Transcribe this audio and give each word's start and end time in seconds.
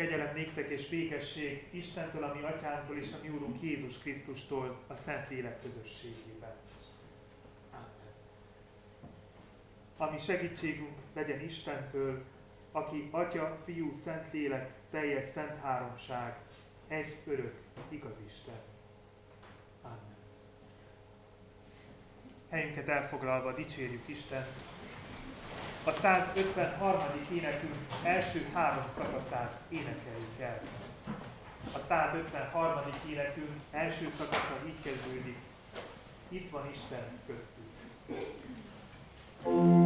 Kegyelem 0.00 0.34
néktek 0.34 0.68
és 0.68 0.88
békesség 0.88 1.66
Istentől, 1.70 2.24
ami 2.24 2.42
atyánktól 2.42 2.96
és 2.96 3.12
a 3.12 3.16
mi 3.22 3.28
úrunk 3.28 3.62
Jézus 3.62 3.98
Krisztustól 3.98 4.78
a 4.86 4.94
Szent 4.94 5.28
Lélek 5.28 5.60
közösségében. 5.62 6.54
Amen. 7.70 8.12
Ami 9.96 10.18
segítségünk 10.18 10.98
legyen 11.14 11.40
Istentől, 11.40 12.24
aki 12.72 13.08
Atya, 13.10 13.58
Fiú, 13.64 13.94
Szent 13.94 14.32
Lélek, 14.32 14.72
teljes 14.90 15.24
Szent 15.24 15.60
Háromság, 15.60 16.38
egy 16.88 17.16
örök, 17.26 17.54
igaz 17.88 18.16
Isten. 18.26 18.60
Amen. 19.82 20.16
Helyünket 22.50 22.88
elfoglalva 22.88 23.52
dicsérjük 23.52 24.08
Istent, 24.08 24.56
a 25.84 25.90
153. 25.90 27.00
énekünk 27.32 27.74
első 28.02 28.50
három 28.54 28.84
szakaszát 28.88 29.52
énekeljük 29.68 30.40
el. 30.40 30.60
A 31.74 31.78
153. 31.78 32.80
énekünk 33.10 33.50
első 33.70 34.10
szakasza 34.18 34.54
így 34.66 34.82
kezdődik. 34.82 35.38
Itt 36.28 36.50
van 36.50 36.70
Isten 36.72 37.04
köztünk. 37.26 37.68
thank 39.42 39.79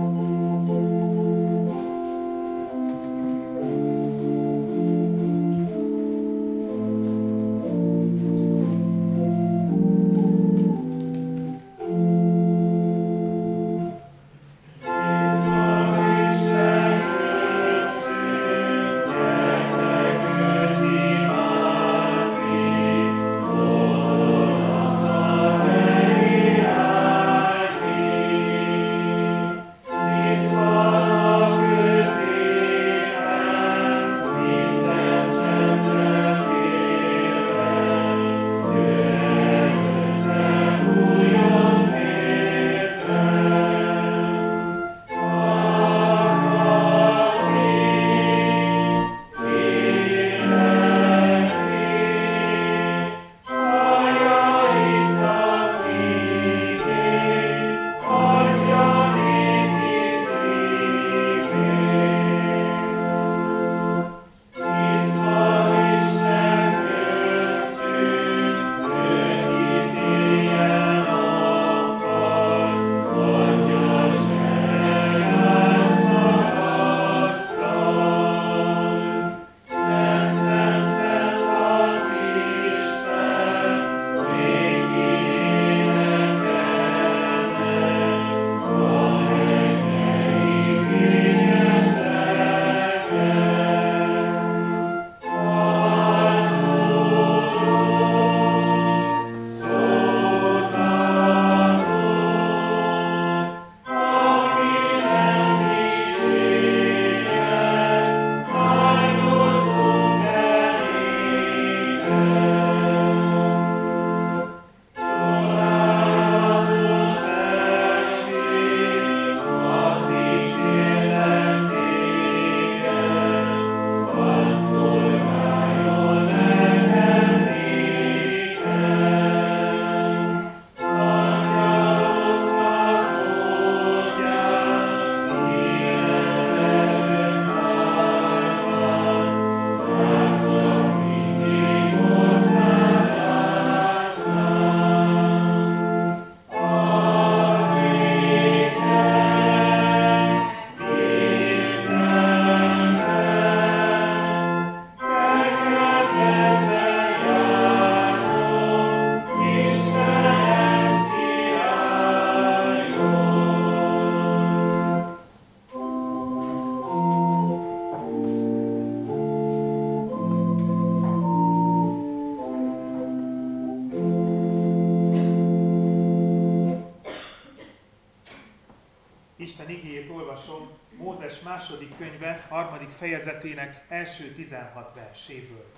fejezetének 182.92 183.84
első 183.88 184.32
16 184.32 184.94
verséből. 184.94 185.72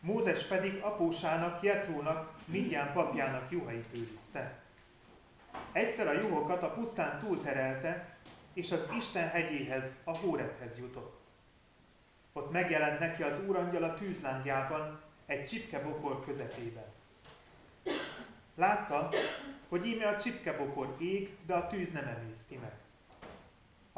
Mózes 0.00 0.42
pedig 0.42 0.78
apósának, 0.82 1.62
Jetrónak, 1.62 2.32
mindjárt 2.44 2.92
papjának 2.92 3.50
juhait 3.50 3.94
őrizte. 3.94 4.58
Egyszer 5.72 6.06
a 6.06 6.12
juhokat 6.12 6.62
a 6.62 6.70
pusztán 6.70 7.18
túlterelte, 7.18 8.16
és 8.52 8.72
az 8.72 8.88
Isten 8.96 9.28
hegyéhez, 9.28 9.94
a 10.04 10.16
Hórebhez 10.16 10.78
jutott. 10.78 11.20
Ott 12.32 12.50
megjelent 12.50 12.98
neki 12.98 13.22
az 13.22 13.40
úrangyal 13.46 13.82
a 13.82 13.94
tűzlángjában, 13.94 15.00
egy 15.26 15.44
csipkebokor 15.44 16.24
közepében. 16.24 16.86
Látta, 18.54 19.08
hogy 19.68 19.86
íme 19.86 20.06
a 20.06 20.16
csipkebokor 20.16 20.96
ég, 20.98 21.36
de 21.46 21.54
a 21.54 21.66
tűz 21.66 21.92
nem 21.92 22.06
emészti 22.06 22.56
meg. 22.56 22.87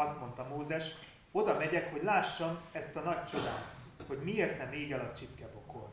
Azt 0.00 0.18
mondta 0.18 0.48
Mózes, 0.48 0.94
oda 1.32 1.56
megyek, 1.56 1.90
hogy 1.92 2.02
lássam 2.02 2.58
ezt 2.72 2.96
a 2.96 3.00
nagy 3.00 3.24
csodát, 3.24 3.74
hogy 4.06 4.18
miért 4.18 4.58
nem 4.58 4.72
ég 4.72 4.92
el 4.92 5.00
a 5.00 5.14
csipkebokor. 5.14 5.88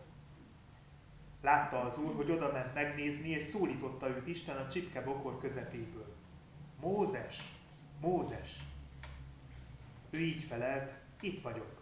Látta 1.42 1.82
az 1.82 1.98
úr, 1.98 2.16
hogy 2.16 2.32
oda 2.32 2.52
ment 2.52 2.74
megnézni, 2.74 3.30
és 3.30 3.42
szólította 3.42 4.08
őt 4.08 4.28
Isten 4.28 4.58
a 4.58 4.68
csipkebokor 4.68 5.40
közepéből. 5.40 6.16
Mózes, 6.82 7.52
Mózes! 8.02 8.60
Ő 10.10 10.20
így 10.20 10.44
felelt, 10.44 10.92
itt 11.22 11.42
vagyok. 11.42 11.82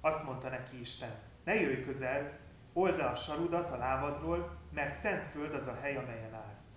Azt 0.00 0.24
mondta 0.24 0.48
neki 0.48 0.80
Isten, 0.80 1.18
ne 1.44 1.54
jöjj 1.54 1.82
közel, 1.82 2.38
old 2.72 3.00
a 3.00 3.14
sarudat 3.14 3.70
a 3.70 3.76
lábadról, 3.76 4.56
mert 4.72 4.98
szent 4.98 5.26
föld 5.26 5.54
az 5.54 5.66
a 5.66 5.78
hely, 5.80 5.96
amelyen 5.96 6.34
állsz. 6.34 6.68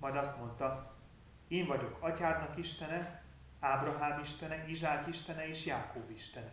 Majd 0.00 0.16
azt 0.16 0.38
mondta, 0.38 0.94
én 1.48 1.66
vagyok 1.66 1.96
atyádnak 2.00 2.58
Istene, 2.58 3.23
Ábrahám 3.64 4.20
istene, 4.20 4.64
Izsák 4.66 5.06
istene 5.06 5.48
és 5.48 5.66
Jákób 5.66 6.10
istene. 6.10 6.52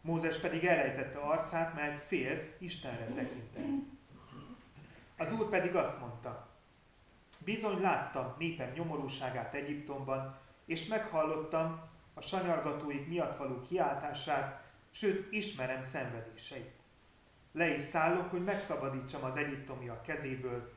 Mózes 0.00 0.36
pedig 0.36 0.64
elrejtette 0.64 1.18
arcát, 1.18 1.74
mert 1.74 2.00
félt 2.00 2.60
Istenre 2.60 3.06
tekinteni. 3.06 3.86
Az 5.16 5.32
úr 5.32 5.48
pedig 5.48 5.74
azt 5.74 6.00
mondta, 6.00 6.48
bizony 7.38 7.80
láttam 7.80 8.34
népem 8.38 8.72
nyomorúságát 8.72 9.54
Egyiptomban, 9.54 10.38
és 10.66 10.86
meghallottam, 10.86 11.82
a 12.14 12.20
sanyargatóik 12.20 13.08
miatt 13.08 13.36
való 13.36 13.60
kiáltását, 13.60 14.62
sőt 14.90 15.32
ismerem 15.32 15.82
szenvedéseit. 15.82 16.72
Le 17.52 17.74
is 17.74 17.82
szállok, 17.82 18.30
hogy 18.30 18.44
megszabadítsam 18.44 19.24
az 19.24 19.36
egyiptomiak 19.36 20.02
kezéből, 20.02 20.72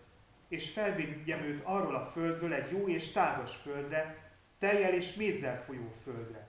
és 0.48 0.70
felvigyem 0.70 1.40
őt 1.40 1.62
arról 1.64 1.96
a 1.96 2.06
földről 2.06 2.54
egy 2.54 2.72
jó 2.72 2.88
és 2.88 3.12
tágas 3.12 3.56
földre, 3.56 4.27
teljel 4.60 4.94
és 4.94 5.14
mézzel 5.14 5.64
folyó 5.64 5.92
földre. 6.04 6.48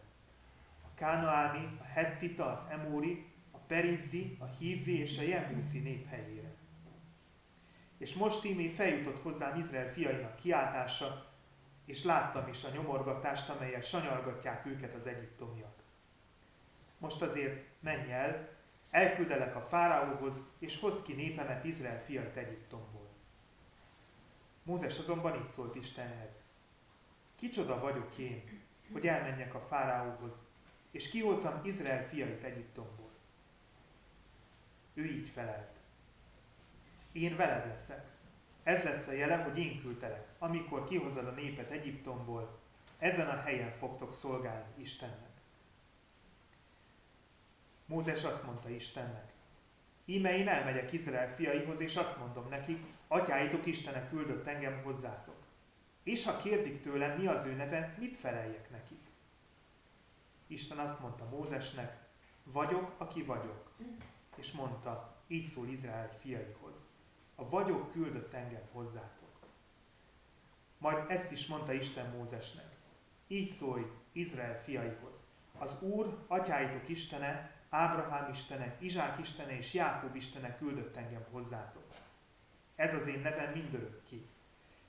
A 0.83 0.95
Kánaáni, 0.95 1.79
a 1.81 1.85
Hettita, 1.85 2.51
az 2.51 2.67
Emóri, 2.71 3.27
a 3.51 3.59
Perizzi, 3.59 4.37
a 4.41 4.45
Hívvi 4.45 5.01
és 5.01 5.19
a 5.19 5.23
Jebuszi 5.23 5.79
nép 5.79 6.09
helyére. 6.09 6.55
És 7.99 8.15
most 8.15 8.45
ímé 8.45 8.69
feljutott 8.69 9.23
hozzám 9.23 9.59
Izrael 9.59 9.93
fiainak 9.93 10.37
kiáltása, 10.37 11.27
és 11.85 12.05
láttam 12.05 12.49
is 12.49 12.65
a 12.65 12.71
nyomorgatást, 12.71 13.49
amelyel 13.49 13.81
sanyargatják 13.81 14.67
őket 14.67 14.95
az 14.95 15.07
egyiptomiak. 15.07 15.83
Most 16.99 17.23
azért 17.23 17.67
menj 17.81 18.13
el, 18.13 18.49
elküldelek 18.91 19.57
a 19.57 19.61
fáraóhoz, 19.61 20.45
és 20.59 20.81
hozd 20.81 21.03
ki 21.03 21.13
népemet 21.13 21.65
Izrael 21.65 22.03
fiait 22.03 22.37
Egyiptomból. 22.37 23.09
Mózes 24.63 24.99
azonban 24.99 25.35
így 25.35 25.49
szólt 25.49 25.75
Istenhez. 25.75 26.48
Kicsoda 27.39 27.81
vagyok 27.81 28.19
én, 28.19 28.43
hogy 28.93 29.07
elmenjek 29.07 29.55
a 29.55 29.61
fáraóhoz, 29.61 30.33
és 30.91 31.09
kihozzam 31.09 31.61
Izrael 31.65 32.09
fiait 32.09 32.43
Egyiptomból. 32.43 33.11
Ő 34.95 35.05
így 35.05 35.29
felelt. 35.29 35.77
Én 37.13 37.37
veled 37.37 37.67
leszek. 37.67 38.05
Ez 38.63 38.83
lesz 38.83 39.07
a 39.07 39.13
jele, 39.13 39.37
hogy 39.37 39.59
én 39.59 39.81
küldtelek. 39.81 40.27
Amikor 40.39 40.89
kihozod 40.89 41.27
a 41.27 41.31
népet 41.31 41.71
Egyiptomból, 41.71 42.59
ezen 42.99 43.29
a 43.29 43.41
helyen 43.41 43.73
fogtok 43.73 44.15
szolgálni 44.15 44.73
Istennek. 44.77 45.31
Mózes 47.87 48.25
azt 48.25 48.45
mondta 48.45 48.69
Istennek, 48.69 49.33
íme 50.05 50.37
én 50.37 50.49
elmegyek 50.49 50.93
Izrael 50.93 51.35
fiaihoz, 51.35 51.81
és 51.81 51.97
azt 51.97 52.19
mondom 52.19 52.49
nekik, 52.49 52.85
atyáitok 53.09 53.67
Istenek 53.67 54.09
küldött 54.09 54.47
engem 54.47 54.83
hozzátok. 54.83 55.38
És 56.09 56.25
ha 56.25 56.37
kérdik 56.37 56.81
tőlem, 56.81 57.19
mi 57.19 57.27
az 57.27 57.45
ő 57.45 57.53
neve, 57.53 57.95
mit 57.99 58.17
feleljek 58.17 58.71
nekik? 58.71 59.01
Isten 60.47 60.79
azt 60.79 61.01
mondta 61.01 61.25
Mózesnek, 61.25 61.99
vagyok, 62.45 62.95
aki 62.99 63.23
vagyok. 63.23 63.73
És 64.37 64.53
mondta, 64.53 65.23
így 65.27 65.47
szól 65.47 65.69
Izrael 65.69 66.11
fiaihoz. 66.19 66.87
A 67.35 67.49
vagyok 67.49 67.93
küldött 67.93 68.33
engem 68.33 68.63
hozzátok. 68.73 69.29
Majd 70.79 71.11
ezt 71.11 71.31
is 71.31 71.47
mondta 71.47 71.73
Isten 71.73 72.11
Mózesnek. 72.11 72.77
Így 73.27 73.51
szólj 73.51 73.83
Izrael 74.13 74.63
fiaihoz. 74.63 75.25
Az 75.59 75.83
Úr, 75.83 76.25
atyáitok 76.27 76.89
Istene, 76.89 77.51
Ábrahám 77.71 78.31
Istene, 78.33 78.77
Izsák 78.79 79.19
Istene 79.19 79.57
és 79.57 79.75
Jákob 79.75 80.15
Istene 80.15 80.57
küldött 80.57 80.97
engem 80.97 81.27
hozzátok. 81.31 81.87
Ez 82.77 82.95
az 82.95 83.07
én 83.07 83.21
nevem 83.21 83.53
mindörökké, 83.53 84.27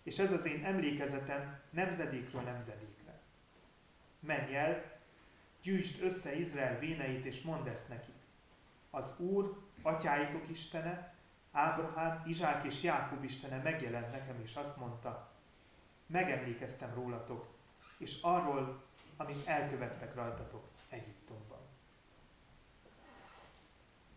és 0.09 0.19
ez 0.19 0.31
az 0.31 0.45
én 0.45 0.65
emlékezetem 0.65 1.59
nemzedékről 1.69 2.41
nemzedékre. 2.41 3.19
Menj 4.19 4.55
el, 4.55 4.99
gyűjtsd 5.61 6.03
össze 6.03 6.35
Izrael 6.35 6.79
véneit, 6.79 7.25
és 7.25 7.41
mondd 7.41 7.67
ezt 7.67 7.89
neki. 7.89 8.11
Az 8.89 9.19
Úr, 9.19 9.57
atyáitok 9.81 10.49
Istene, 10.49 11.13
Ábrahám, 11.51 12.23
Izsák 12.27 12.63
és 12.63 12.83
Jákob 12.83 13.23
Istene 13.23 13.57
megjelent 13.57 14.11
nekem, 14.11 14.41
és 14.43 14.55
azt 14.55 14.77
mondta, 14.77 15.31
megemlékeztem 16.05 16.93
rólatok, 16.93 17.47
és 17.97 18.21
arról, 18.21 18.83
amit 19.17 19.47
elkövettek 19.47 20.15
rajtatok 20.15 20.67
Egyiptomban. 20.89 21.59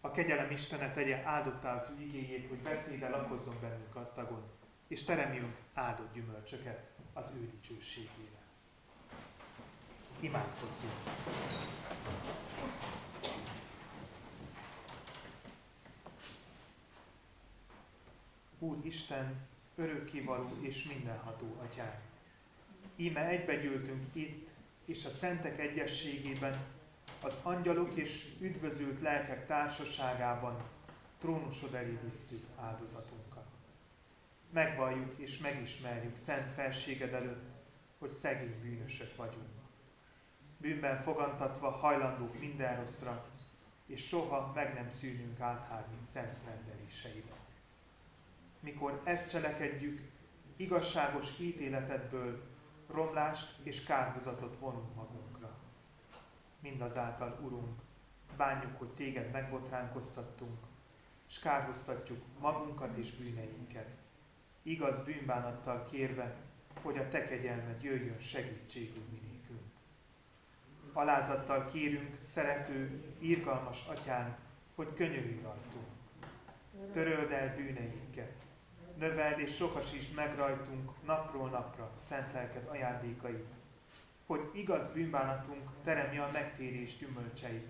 A 0.01 0.11
kegyelem 0.11 0.51
Istene 0.51 0.91
tegye 0.91 1.23
áldottá 1.25 1.75
az 1.75 1.91
ő 1.99 2.03
igéjét, 2.03 2.49
hogy 2.49 2.59
beszéde 2.59 3.09
lakozzon 3.09 3.57
bennünk 3.61 3.95
gazdagon, 3.95 4.61
és 4.93 5.05
teremjünk 5.05 5.57
áldott 5.75 6.15
gyümölcsöket 6.15 6.91
az 7.13 7.33
ő 7.37 7.51
dicsőségére. 7.51 8.41
Imádkozzunk! 10.21 10.93
Úr 18.59 18.79
Isten, 18.83 19.49
örökkévaló 19.75 20.57
és 20.61 20.85
mindenható 20.85 21.57
atyánk! 21.63 22.01
Íme 22.97 23.27
egybegyűltünk 23.27 24.05
itt, 24.13 24.49
és 24.85 25.05
a 25.05 25.11
szentek 25.11 25.59
egyességében 25.59 26.65
az 27.21 27.39
angyalok 27.43 27.95
és 27.95 28.35
üdvözült 28.41 29.01
lelkek 29.01 29.47
társaságában 29.47 30.63
trónusod 31.19 31.75
elé 31.75 31.99
visszük 32.03 32.45
áldozatunkat. 32.57 33.22
Megvalljuk 34.53 35.19
és 35.19 35.39
megismerjük 35.39 36.17
szent 36.17 36.51
felséged 36.51 37.13
előtt, 37.13 37.51
hogy 37.99 38.11
szegény 38.11 38.61
bűnösök 38.61 39.17
vagyunk. 39.17 39.51
Bűnben 40.57 41.03
fogantatva 41.03 41.71
hajlandók 41.71 42.39
minden 42.39 42.77
rosszra, 42.77 43.27
és 43.87 44.07
soha 44.07 44.53
meg 44.55 44.75
nem 44.75 44.91
szűnünk 44.91 45.41
áthárni 45.41 45.97
szent 46.01 46.45
rendeléseibe. 46.45 47.33
Mikor 48.61 49.01
ezt 49.05 49.31
cselekedjük, 49.31 50.01
igazságos 50.57 51.39
ítéletedből 51.41 52.43
romlást 52.91 53.59
és 53.63 53.85
kárhozatot 53.85 54.59
vonunk 54.59 54.95
magunk 54.95 55.33
mindazáltal, 56.63 57.39
Urunk, 57.43 57.81
bánjuk, 58.37 58.79
hogy 58.79 58.89
Téged 58.89 59.31
megbotránkoztattunk, 59.31 60.59
és 61.29 61.39
kárhoztatjuk 61.39 62.23
magunkat 62.41 62.97
és 62.97 63.17
bűneinket. 63.17 64.02
Igaz 64.63 64.99
bűnbánattal 64.99 65.85
kérve, 65.85 66.35
hogy 66.83 66.99
a 66.99 67.09
Te 67.09 67.23
kegyelmed 67.23 67.83
jöjjön 67.83 68.21
segítségül 68.21 69.05
minékünk. 69.11 69.73
Alázattal 70.93 71.67
kérünk, 71.67 72.19
szerető, 72.23 73.05
irgalmas 73.19 73.87
Atyánk, 73.87 74.37
hogy 74.75 74.95
könyörülj 74.95 75.41
rajtunk. 75.43 75.87
Töröld 76.93 77.33
el 77.33 77.55
bűneinket, 77.57 78.33
növeld 78.97 79.39
és 79.39 79.55
sokasítsd 79.55 80.15
meg 80.15 80.37
rajtunk 80.37 80.91
napról 81.07 81.49
napra 81.49 81.93
szent 81.99 82.33
lelked 82.33 82.69
ajándékait, 82.69 83.47
hogy 84.27 84.51
igaz 84.53 84.87
bűnbánatunk 84.87 85.71
teremje 85.85 86.23
a 86.23 86.31
megtérés 86.33 86.97
gyümölcseit, 86.97 87.69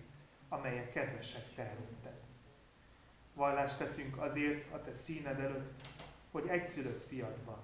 amelyek 0.48 0.92
kedvesek 0.92 1.54
te 1.54 1.62
előtted. 1.62 2.20
Vallást 3.34 3.78
teszünk 3.78 4.18
azért 4.18 4.72
a 4.72 4.82
te 4.82 4.92
színed 4.92 5.40
előtt, 5.40 5.80
hogy 6.32 6.46
egyszülött 6.46 7.06
fiadban, 7.06 7.62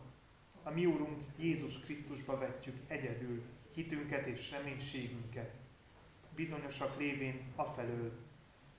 a 0.62 0.70
mi 0.70 0.86
Úrunk 0.86 1.22
Jézus 1.36 1.80
Krisztusba 1.80 2.38
vetjük 2.38 2.76
egyedül 2.86 3.42
hitünket 3.74 4.26
és 4.26 4.50
reménységünket, 4.50 5.54
bizonyosak 6.34 6.98
lévén 6.98 7.52
afelől, 7.56 8.12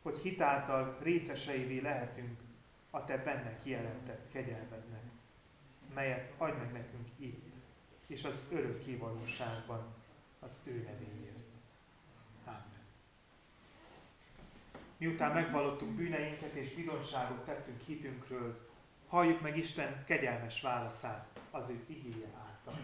hogy 0.02 0.18
hitáltal 0.18 0.98
részeseivé 1.02 1.80
lehetünk 1.80 2.40
a 2.90 3.06
te 3.06 3.18
benne 3.18 3.58
kijelentett 3.58 4.32
kegyelmednek, 4.32 5.04
melyet 5.94 6.34
adj 6.38 6.58
meg 6.58 6.72
nekünk 6.72 7.08
itt, 7.18 7.54
és 8.08 8.24
az 8.24 8.42
örök 8.52 8.80
kivalóságban, 8.80 9.94
az 10.40 10.60
ő 10.64 10.72
nevéért. 10.72 11.38
Amen. 12.46 12.84
Miután 14.98 15.34
megvallottuk 15.34 15.90
bűneinket 15.90 16.56
és 16.56 16.74
bizonyságot 16.74 17.46
tettünk 17.46 17.82
hitünkről, 17.82 18.69
halljuk 19.10 19.42
meg 19.42 19.58
Isten 19.58 20.04
kegyelmes 20.06 20.62
válaszát 20.62 21.28
az 21.52 21.70
ő 21.70 21.84
igéje 21.88 22.28
által. 22.48 22.80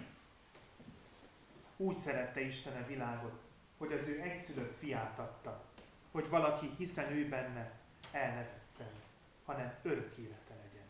Úgy 1.78 1.98
szerette 1.98 2.42
Isten 2.42 2.82
a 2.84 2.88
világot, 2.88 3.42
hogy 3.78 3.92
az 3.92 4.08
ő 4.08 4.22
egyszülött 4.22 4.78
fiát 4.78 5.20
adta, 5.20 5.64
hogy 6.12 6.30
valaki, 6.30 6.70
hiszen 6.78 7.12
ő 7.12 7.30
benne, 7.30 7.72
el 8.12 8.34
ne 8.34 8.44
vesszen, 8.54 8.92
hanem 9.46 9.74
örök 9.84 10.18
élete 10.18 10.56
legyen. 10.64 10.84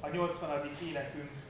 A 0.00 0.08
80. 0.08 0.76
énekünk 0.82 1.47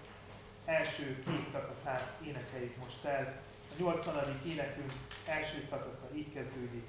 első 0.68 1.18
két 1.26 1.48
szakaszát 1.48 2.12
énekeljük 2.26 2.76
most 2.84 3.04
el. 3.04 3.40
A 3.70 3.82
80. 3.82 4.40
énekünk 4.46 4.92
első 5.26 5.62
szakasza 5.62 6.06
így 6.14 6.32
kezdődik. 6.34 6.84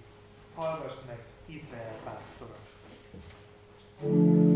Hallgass 0.56 0.94
meg 1.08 1.20
Izrael 1.46 1.96
pásztora. 2.04 2.56
thank 4.02 4.14
you 4.14 4.49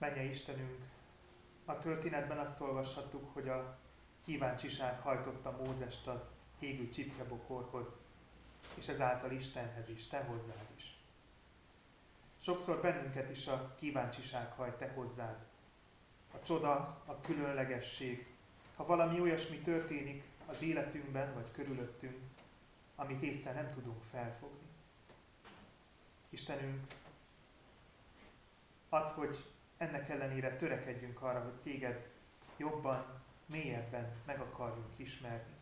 Menje 0.00 0.22
Istenünk, 0.22 0.78
a 1.64 1.78
történetben 1.78 2.38
azt 2.38 2.60
olvashattuk, 2.60 3.32
hogy 3.32 3.48
a 3.48 3.78
kíváncsiság 4.24 5.00
hajtotta 5.00 5.50
Mózest 5.50 6.06
az 6.06 6.30
égő 6.58 6.88
csipkebokorhoz, 6.88 7.98
és 8.74 8.88
ezáltal 8.88 9.30
Istenhez 9.30 9.88
is, 9.88 10.06
te 10.06 10.24
hozzád 10.24 10.66
is. 10.76 10.98
Sokszor 12.38 12.80
bennünket 12.80 13.30
is 13.30 13.46
a 13.46 13.74
kíváncsiság 13.74 14.52
hajt 14.52 14.74
te 14.74 14.88
hozzád. 14.88 15.36
A 16.32 16.42
csoda, 16.42 17.02
a 17.06 17.20
különlegesség, 17.20 18.34
ha 18.76 18.86
valami 18.86 19.20
olyasmi 19.20 19.58
történik 19.58 20.24
az 20.46 20.62
életünkben 20.62 21.34
vagy 21.34 21.50
körülöttünk, 21.50 22.18
amit 22.96 23.22
észre 23.22 23.52
nem 23.52 23.70
tudunk 23.70 24.02
felfogni. 24.02 24.68
Istenünk, 26.28 26.86
add, 28.88 29.06
hogy 29.06 29.44
ennek 29.80 30.08
ellenére 30.08 30.56
törekedjünk 30.56 31.22
arra, 31.22 31.42
hogy 31.42 31.60
téged 31.62 32.08
jobban, 32.56 33.22
mélyebben 33.46 34.12
meg 34.26 34.40
akarjunk 34.40 34.92
ismerni. 34.96 35.54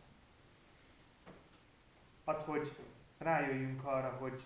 Add, 2.23 2.41
hogy 2.41 2.75
rájöjjünk 3.17 3.85
arra, 3.85 4.09
hogy 4.09 4.45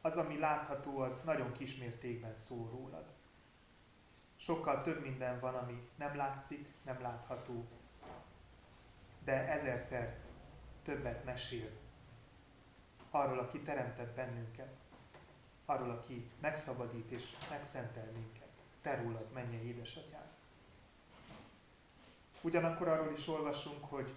az, 0.00 0.16
ami 0.16 0.38
látható, 0.38 0.98
az 0.98 1.22
nagyon 1.22 1.52
kismértékben 1.52 2.36
szól 2.36 2.68
rólad. 2.70 3.06
Sokkal 4.36 4.80
több 4.80 5.02
minden 5.02 5.40
van, 5.40 5.54
ami 5.54 5.88
nem 5.94 6.16
látszik, 6.16 6.68
nem 6.82 7.00
látható, 7.00 7.68
de 9.24 9.48
ezerszer 9.48 10.18
többet 10.82 11.24
mesél 11.24 11.70
arról, 13.10 13.38
aki 13.38 13.60
teremtett 13.60 14.14
bennünket, 14.14 14.76
arról, 15.64 15.90
aki 15.90 16.30
megszabadít 16.40 17.10
és 17.10 17.24
megszentel 17.50 18.10
minket. 18.12 18.48
Te 18.80 19.02
rólad, 19.02 19.32
menje 19.32 19.62
édesatyám. 19.62 20.32
Ugyanakkor 22.40 22.88
arról 22.88 23.12
is 23.12 23.28
olvasunk, 23.28 23.84
hogy 23.84 24.14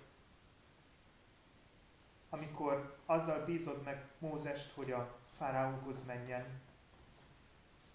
amikor 2.30 2.98
azzal 3.06 3.46
bízod 3.46 3.84
meg 3.84 4.08
Mózest, 4.20 4.72
hogy 4.74 4.92
a 4.92 5.16
fáraóhoz 5.38 6.06
menjen 6.06 6.62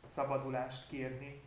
szabadulást 0.03 0.89
kérni, 0.89 1.43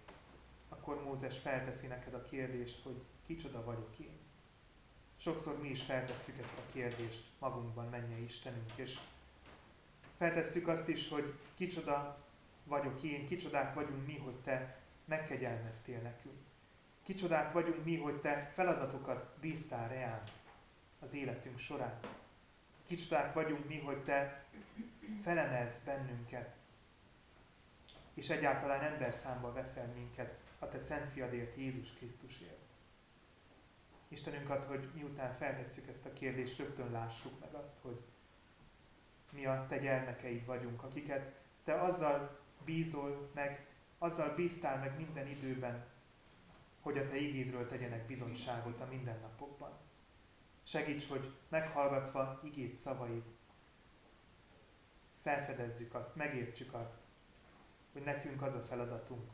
akkor 0.70 1.04
Mózes 1.04 1.38
felteszi 1.38 1.88
neked 1.88 2.14
a 2.14 2.22
kérdést, 2.22 2.84
hogy 2.84 3.04
kicsoda 3.26 3.64
vagyok 3.64 3.98
én. 3.98 4.20
Sokszor 5.18 5.62
mi 5.62 5.70
is 5.70 5.84
feltesszük 5.84 6.38
ezt 6.42 6.58
a 6.58 6.72
kérdést 6.72 7.24
magunkban, 7.40 7.86
menje 7.86 8.18
Istenünk, 8.18 8.72
és 8.76 9.00
feltesszük 10.18 10.68
azt 10.68 10.88
is, 10.88 11.10
hogy 11.10 11.34
kicsoda 11.56 12.24
vagyok 12.64 13.04
én, 13.04 13.28
kicsodák 13.28 13.74
vagyunk 13.74 14.06
mi, 14.06 14.18
hogy 14.18 14.36
te 14.36 14.78
megkegyelmeztél 15.06 16.00
nekünk. 16.00 16.40
Kicsodák 17.04 17.52
vagyunk 17.52 17.84
mi, 17.84 17.98
hogy 17.98 18.22
te 18.22 18.52
feladatokat 18.54 19.38
bíztál 19.40 19.88
reán 19.90 20.24
az 21.00 21.14
életünk 21.14 21.60
során. 21.60 22.00
Kicsodák 22.88 23.34
vagyunk 23.34 23.68
mi, 23.68 23.80
hogy 23.80 24.04
te 24.04 24.46
felemelsz 25.22 25.80
bennünket, 25.86 26.56
és 28.14 28.30
egyáltalán 28.30 28.82
ember 28.82 29.14
számba 29.14 29.54
veszel 29.54 29.88
minket 29.96 30.40
a 30.60 30.70
te 30.70 30.80
szent 30.80 31.12
fiadért, 31.12 31.58
Jézus 31.58 31.94
Krisztusért. 31.94 32.64
Istenünk 34.08 34.50
ad, 34.50 34.64
hogy 34.64 34.90
miután 34.94 35.34
feltesszük 35.34 35.88
ezt 35.88 36.06
a 36.06 36.14
kérdést, 36.14 36.58
rögtön 36.58 36.92
lássuk 36.92 37.40
meg 37.40 37.54
azt, 37.54 37.76
hogy 37.82 38.02
mi 39.36 39.46
a 39.46 39.66
te 39.68 39.78
gyermekeid 39.78 40.46
vagyunk, 40.46 40.84
akiket 40.84 41.34
te 41.64 41.82
azzal 41.82 42.40
bízol 42.66 43.30
meg, 43.34 43.68
azzal 43.98 44.36
bíztál 44.36 44.78
meg 44.80 44.96
minden 44.98 45.28
időben, 45.28 45.86
hogy 46.82 46.98
a 46.98 47.08
te 47.08 47.16
igédről 47.16 47.68
tegyenek 47.68 48.06
bizonyságot 48.06 48.80
a 48.80 48.86
mindennapokban. 48.86 49.72
Segíts, 50.64 51.08
hogy 51.08 51.34
meghallgatva 51.50 52.40
igét 52.44 52.74
szavaid, 52.74 53.24
felfedezzük 55.22 55.94
azt, 55.94 56.16
megértsük 56.16 56.74
azt, 56.74 56.98
hogy 57.94 58.04
nekünk 58.04 58.42
az 58.42 58.56
a 58.56 58.60
feladatunk, 58.60 59.32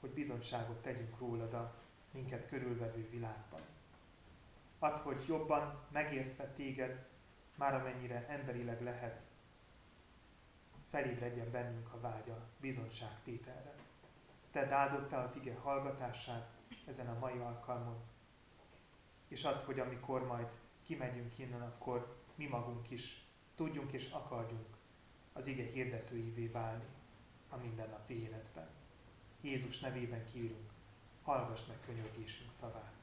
hogy 0.00 0.10
bizonyságot 0.10 0.82
tegyünk 0.82 1.18
rólad 1.18 1.54
a 1.54 1.74
minket 2.10 2.48
körülvevő 2.48 3.08
világban. 3.10 3.60
Add, 4.78 4.98
hogy 4.98 5.24
jobban 5.28 5.84
megértve 5.92 6.46
téged, 6.46 7.06
már 7.54 7.74
amennyire 7.74 8.26
emberileg 8.28 8.82
lehet, 8.82 9.20
legyen 10.92 11.50
bennünk 11.50 11.92
a 11.92 12.00
vágya 12.00 12.48
bizonyságtételre. 12.60 13.74
Te 14.50 14.74
áldotta 14.74 15.22
az 15.22 15.36
ige 15.36 15.54
hallgatását 15.54 16.50
ezen 16.86 17.08
a 17.08 17.18
mai 17.18 17.38
alkalmon, 17.38 18.00
és 19.28 19.44
add, 19.44 19.64
hogy 19.64 19.80
amikor 19.80 20.26
majd 20.26 20.48
kimegyünk 20.82 21.38
innen, 21.38 21.62
akkor 21.62 22.16
mi 22.34 22.46
magunk 22.46 22.90
is 22.90 23.24
tudjunk 23.54 23.92
és 23.92 24.10
akarjunk 24.10 24.76
az 25.32 25.46
ige 25.46 25.64
hirdetőivé 25.64 26.46
válni 26.46 26.86
a 27.48 27.56
mindennapi 27.56 28.22
életben. 28.22 28.68
Jézus 29.40 29.78
nevében 29.78 30.24
kérünk, 30.24 30.70
hallgass 31.22 31.66
meg 31.66 31.76
könyörgésünk 31.86 32.50
szavát. 32.50 33.01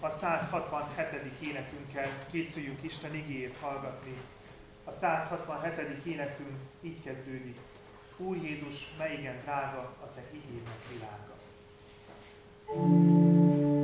A 0.00 0.10
167. 0.10 1.42
énekünkkel 1.42 2.26
készüljünk 2.30 2.82
Isten 2.82 3.14
igéjét 3.14 3.56
hallgatni. 3.60 4.14
A 4.84 4.90
167. 4.90 6.06
énekünk 6.06 6.56
így 6.80 7.02
kezdődik. 7.02 7.58
Úr 8.16 8.36
Jézus, 8.36 8.94
mely 8.98 9.16
igen 9.18 9.40
drága 9.42 9.78
a 9.78 10.10
Te 10.14 10.22
igének 10.32 10.88
világa. 10.92 11.34
thank 12.66 13.60
you 13.60 13.75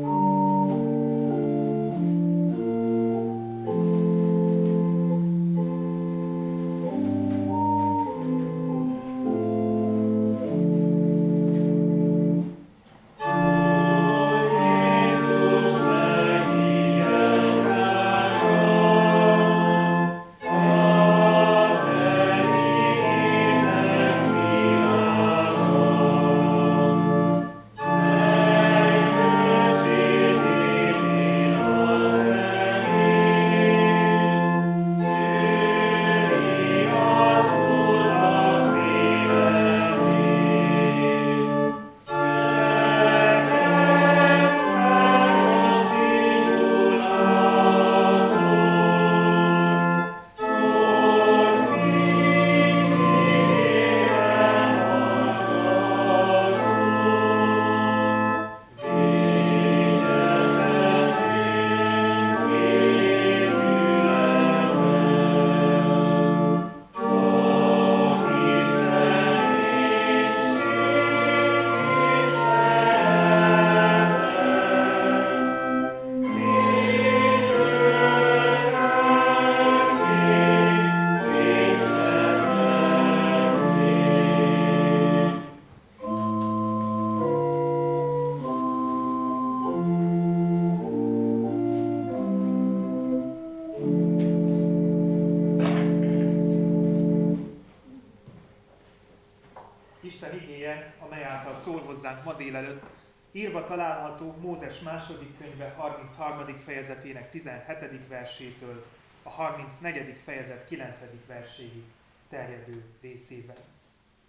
található 103.77 104.35
Mózes 104.41 104.81
második 104.81 105.39
könyve 105.39 105.75
33. 105.77 106.57
fejezetének 106.57 107.31
17. 107.31 108.09
versétől 108.09 108.87
a 109.23 109.29
34. 109.29 110.21
fejezet 110.25 110.65
9. 110.65 111.01
verséig 111.27 111.85
terjedő 112.29 112.85
részében. 113.01 113.57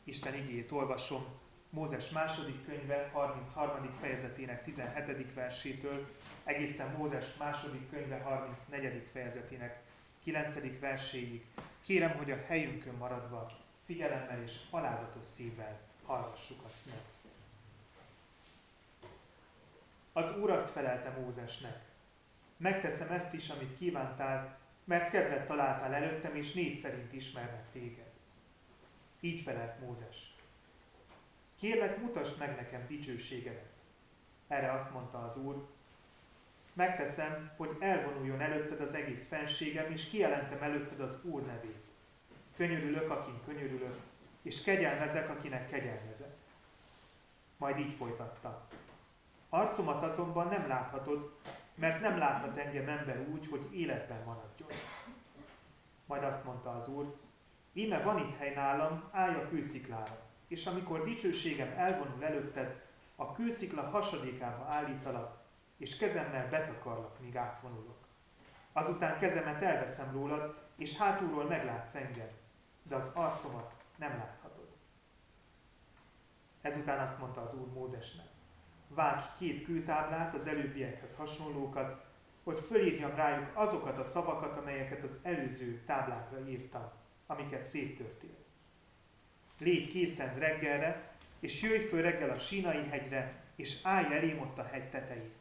Isten 0.04 0.34
igét 0.34 0.72
olvasom 0.72 1.26
Mózes 1.70 2.10
második 2.10 2.66
könyve 2.66 3.10
33. 3.14 3.90
fejezetének 4.02 4.64
17. 4.64 5.34
versétől 5.34 6.08
egészen 6.44 6.96
Mózes 6.98 7.38
második 7.40 7.90
könyve 7.90 8.18
34. 8.18 9.10
fejezetének 9.12 9.82
9. 10.24 10.56
verséig. 10.80 11.46
Kérem, 11.82 12.18
hogy 12.18 12.32
a 12.32 12.44
helyünkön 12.48 12.94
maradva 12.94 13.52
figyelemmel 13.86 14.42
és 14.44 14.60
alázatos 14.70 15.26
szívvel 15.26 15.80
hallgassuk 16.06 16.60
azt 16.68 16.86
meg. 16.86 17.02
Az 20.14 20.38
Úr 20.38 20.52
azt 20.52 20.70
felelte 20.70 21.10
Mózesnek. 21.10 21.82
Megteszem 22.58 23.12
ezt 23.12 23.34
is, 23.34 23.50
amit 23.50 23.78
kívántál, 23.78 24.58
mert 24.84 25.10
kedvet 25.10 25.48
találtál 25.48 25.94
előttem, 25.94 26.36
és 26.36 26.54
név 26.54 26.82
szerint 26.82 27.14
ismernek 27.14 27.72
téged. 27.72 28.12
Így 29.20 29.42
felelt 29.42 29.80
Mózes. 29.80 30.36
Kérlek, 31.60 32.02
mutasd 32.02 32.38
meg 32.40 32.56
nekem 32.56 32.88
dicsőségedet. 32.88 33.72
Erre 34.48 34.72
azt 34.72 34.92
mondta 34.92 35.24
az 35.24 35.38
Úr, 35.38 35.68
megteszem, 36.74 37.52
hogy 37.58 37.76
elvonuljon 37.80 38.42
előtted 38.42 38.82
az 38.82 38.94
egész 38.94 39.28
fenségem, 39.28 39.92
és 39.92 40.10
kijelentem 40.10 40.62
előtted 40.62 41.00
az 41.00 41.20
Úr 41.24 41.46
nevét. 41.46 41.84
Könyörülök, 42.56 43.10
akin 43.10 43.42
könyörülök, 43.46 44.00
és 44.42 44.64
kegyelmezek, 44.64 45.30
akinek 45.30 45.70
kegyelmezek. 45.70 46.36
Majd 47.58 47.80
így 47.80 47.94
folytatta. 47.94 48.68
Arcomat 49.54 50.04
azonban 50.04 50.48
nem 50.48 50.68
láthatod, 50.68 51.38
mert 51.76 52.02
nem 52.02 52.18
láthat 52.18 52.58
engem 52.58 52.88
ember 52.88 53.28
úgy, 53.32 53.48
hogy 53.48 53.68
életben 53.72 54.24
maradjon. 54.24 54.70
Majd 56.06 56.24
azt 56.24 56.44
mondta 56.44 56.70
az 56.70 56.88
Úr, 56.88 57.16
íme 57.74 58.02
van 58.02 58.18
itt 58.18 58.38
hely 58.38 58.54
nálam, 58.54 59.04
állj 59.12 59.36
a 59.36 59.48
kősziklára, 59.48 60.20
és 60.48 60.66
amikor 60.66 61.04
dicsőségem 61.04 61.74
elvonul 61.78 62.24
előtted, 62.24 62.82
a 63.16 63.32
kőszikla 63.32 63.82
hasadékába 63.82 64.66
állítalak, 64.66 65.42
és 65.78 65.98
kezemmel 65.98 66.50
betakarlak, 66.50 67.20
míg 67.20 67.38
átvonulok. 67.38 68.08
Azután 68.72 69.20
kezemet 69.20 69.64
elveszem 69.64 70.12
rólad, 70.12 70.56
és 70.76 70.98
hátulról 70.98 71.46
meglátsz 71.46 71.96
engem, 71.96 72.30
de 72.84 72.96
az 72.96 73.12
arcomat 73.14 73.74
nem 73.96 74.18
láthatod. 74.18 74.68
Ezután 76.62 77.00
azt 77.00 77.20
mondta 77.20 77.42
az 77.42 77.54
Úr 77.54 77.68
Mózesnek, 77.68 78.33
vágj 78.96 79.24
két 79.38 79.66
kőtáblát, 79.66 80.34
az 80.34 80.48
előbbiekhez 80.48 81.16
hasonlókat, 81.16 82.06
hogy 82.44 82.60
fölírjam 82.60 83.16
rájuk 83.16 83.52
azokat 83.54 83.98
a 83.98 84.04
szavakat, 84.04 84.58
amelyeket 84.58 85.04
az 85.04 85.20
előző 85.24 85.84
táblákra 85.86 86.48
írtam, 86.48 86.92
amiket 87.28 87.64
széttörtél. 87.64 88.36
Légy 89.60 89.88
készen 89.88 90.40
reggelre, 90.40 91.12
és 91.40 91.62
jöjj 91.62 91.84
föl 91.84 92.02
reggel 92.02 92.30
a 92.30 92.40
sínai 92.40 92.88
hegyre, 92.90 93.42
és 93.56 93.80
állj 93.84 94.14
elém 94.16 94.40
ott 94.40 94.58
a 94.58 94.68
hegy 94.72 94.90
tetején. 94.90 95.32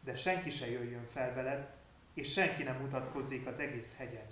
De 0.00 0.16
senki 0.16 0.50
se 0.50 0.70
jöjjön 0.70 1.06
fel 1.12 1.34
veled, 1.34 1.72
és 2.14 2.32
senki 2.32 2.62
nem 2.62 2.76
mutatkozzék 2.76 3.46
az 3.46 3.58
egész 3.58 3.94
hegyen. 3.96 4.26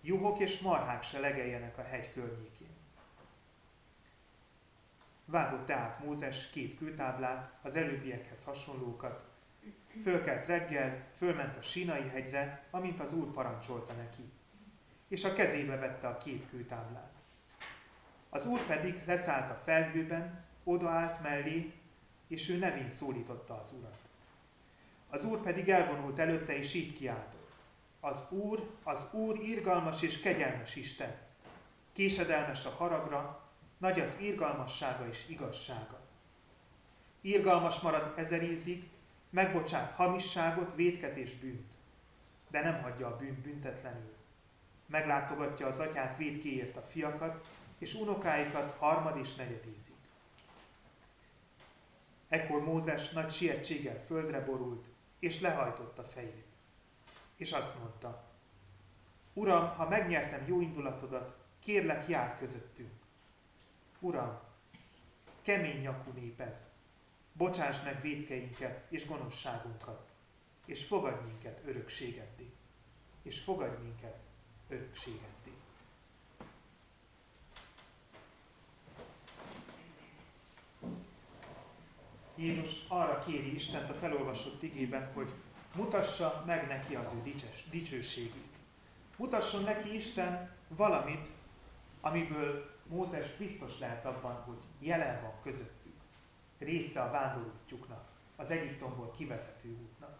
Juhok 0.00 0.38
és 0.38 0.58
marhák 0.58 1.02
se 1.02 1.18
legeljenek 1.18 1.78
a 1.78 1.82
hegy 1.82 2.12
környékén. 2.12 2.76
Vágott 5.30 5.66
tehát 5.66 6.04
Mózes 6.04 6.50
két 6.50 6.76
kőtáblát, 6.76 7.52
az 7.62 7.76
előbbiekhez 7.76 8.44
hasonlókat. 8.44 9.28
Fölkelt 10.02 10.46
reggel, 10.46 11.06
fölment 11.16 11.56
a 11.56 11.62
Sinai 11.62 12.08
hegyre, 12.08 12.62
amint 12.70 13.00
az 13.00 13.12
Úr 13.12 13.32
parancsolta 13.32 13.92
neki. 13.92 14.22
És 15.08 15.24
a 15.24 15.32
kezébe 15.32 15.76
vette 15.76 16.08
a 16.08 16.16
két 16.16 16.48
kőtáblát. 16.50 17.12
Az 18.28 18.46
Úr 18.46 18.60
pedig 18.66 19.02
leszállt 19.06 19.50
a 19.50 19.60
felhőben, 19.64 20.44
odaállt 20.64 21.22
mellé, 21.22 21.72
és 22.26 22.48
ő 22.48 22.58
nevén 22.58 22.90
szólította 22.90 23.58
az 23.60 23.72
Urat. 23.78 23.98
Az 25.08 25.24
Úr 25.24 25.42
pedig 25.42 25.68
elvonult 25.68 26.18
előtte, 26.18 26.56
és 26.56 26.74
így 26.74 26.92
kiáltott. 26.92 27.52
Az 28.00 28.30
Úr, 28.30 28.70
az 28.82 29.12
Úr 29.12 29.38
irgalmas 29.38 30.02
és 30.02 30.20
kegyelmes 30.20 30.76
Isten, 30.76 31.16
késedelmes 31.92 32.64
a 32.64 32.70
haragra, 32.70 33.47
nagy 33.78 34.00
az 34.00 34.16
írgalmassága 34.20 35.08
és 35.08 35.24
igazsága. 35.28 36.00
Írgalmas 37.20 37.80
marad 37.80 38.12
ezer 38.16 38.42
ízig, 38.42 38.88
megbocsát 39.30 39.92
hamisságot, 39.92 40.74
védket 40.74 41.16
és 41.16 41.34
bűnt, 41.34 41.70
de 42.50 42.60
nem 42.60 42.82
hagyja 42.82 43.06
a 43.06 43.16
bűnt 43.16 43.38
büntetlenül. 43.38 44.14
Meglátogatja 44.86 45.66
az 45.66 45.78
atyák 45.78 46.16
védkéért 46.16 46.76
a 46.76 46.82
fiakat, 46.82 47.48
és 47.78 47.94
unokáikat 47.94 48.76
harmad 48.78 49.16
és 49.16 49.34
negyedízig. 49.34 49.94
Ekkor 52.28 52.64
Mózes 52.64 53.10
nagy 53.10 53.30
sietséggel 53.30 54.04
földre 54.04 54.40
borult, 54.40 54.86
és 55.18 55.40
lehajtotta 55.40 56.02
fejét. 56.02 56.46
És 57.36 57.52
azt 57.52 57.78
mondta, 57.78 58.24
Uram, 59.32 59.68
ha 59.68 59.88
megnyertem 59.88 60.44
jó 60.46 60.60
indulatodat, 60.60 61.36
kérlek, 61.60 62.08
jár 62.08 62.38
közöttünk. 62.38 62.97
Uram, 64.00 64.38
kemény 65.42 65.80
nyakú 65.80 66.10
nép 66.10 66.40
ez. 66.40 66.68
Bocsáss 67.32 67.82
meg 67.82 68.00
védkeinket 68.00 68.86
és 68.92 69.06
gonoszságunkat, 69.06 70.08
és 70.66 70.84
fogadj 70.84 71.24
minket 71.24 71.60
örökségeddé. 71.64 72.52
És 73.22 73.40
fogadj 73.40 73.82
minket 73.82 74.18
örökségeddé. 74.68 75.52
Jézus 82.34 82.84
arra 82.88 83.18
kéri 83.18 83.54
Istent 83.54 83.90
a 83.90 83.94
felolvasott 83.94 84.62
igében, 84.62 85.12
hogy 85.12 85.32
mutassa 85.76 86.42
meg 86.46 86.66
neki 86.66 86.94
az 86.94 87.12
ő 87.12 87.22
dicses, 87.22 87.64
dicsőségét. 87.70 88.56
Mutasson 89.16 89.62
neki 89.62 89.94
Isten 89.94 90.50
valamit, 90.68 91.28
amiből 92.00 92.77
Mózes 92.88 93.36
biztos 93.36 93.78
lehet 93.78 94.04
abban, 94.04 94.34
hogy 94.34 94.62
jelen 94.78 95.22
van 95.22 95.34
közöttük. 95.42 95.94
Része 96.58 97.02
a 97.02 97.10
vándorútjuknak, 97.10 98.08
az 98.36 98.50
Egyiptomból 98.50 99.10
kivezető 99.10 99.76
útnak. 99.82 100.18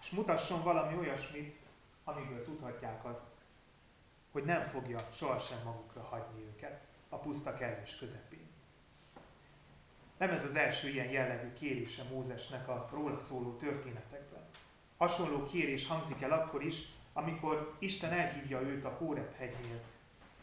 És 0.00 0.10
mutasson 0.10 0.62
valami 0.62 0.96
olyasmit, 0.96 1.56
amiből 2.04 2.44
tudhatják 2.44 3.04
azt, 3.04 3.26
hogy 4.32 4.44
nem 4.44 4.62
fogja 4.62 5.08
sohasem 5.12 5.58
magukra 5.64 6.02
hagyni 6.02 6.42
őket 6.42 6.80
a 7.08 7.16
puszta 7.16 7.54
kellős 7.54 7.96
közepén. 7.96 8.46
Nem 10.18 10.30
ez 10.30 10.44
az 10.44 10.54
első 10.54 10.88
ilyen 10.88 11.10
jellegű 11.10 11.52
kérése 11.52 12.02
Mózesnek 12.02 12.68
a 12.68 12.88
róla 12.92 13.18
szóló 13.18 13.56
történetekben. 13.56 14.44
Hasonló 14.96 15.44
kérés 15.44 15.86
hangzik 15.86 16.22
el 16.22 16.32
akkor 16.32 16.64
is, 16.64 16.82
amikor 17.12 17.76
Isten 17.78 18.12
elhívja 18.12 18.60
őt 18.60 18.84
a 18.84 18.88
Hórep 18.98 19.36
hegynél, 19.36 19.80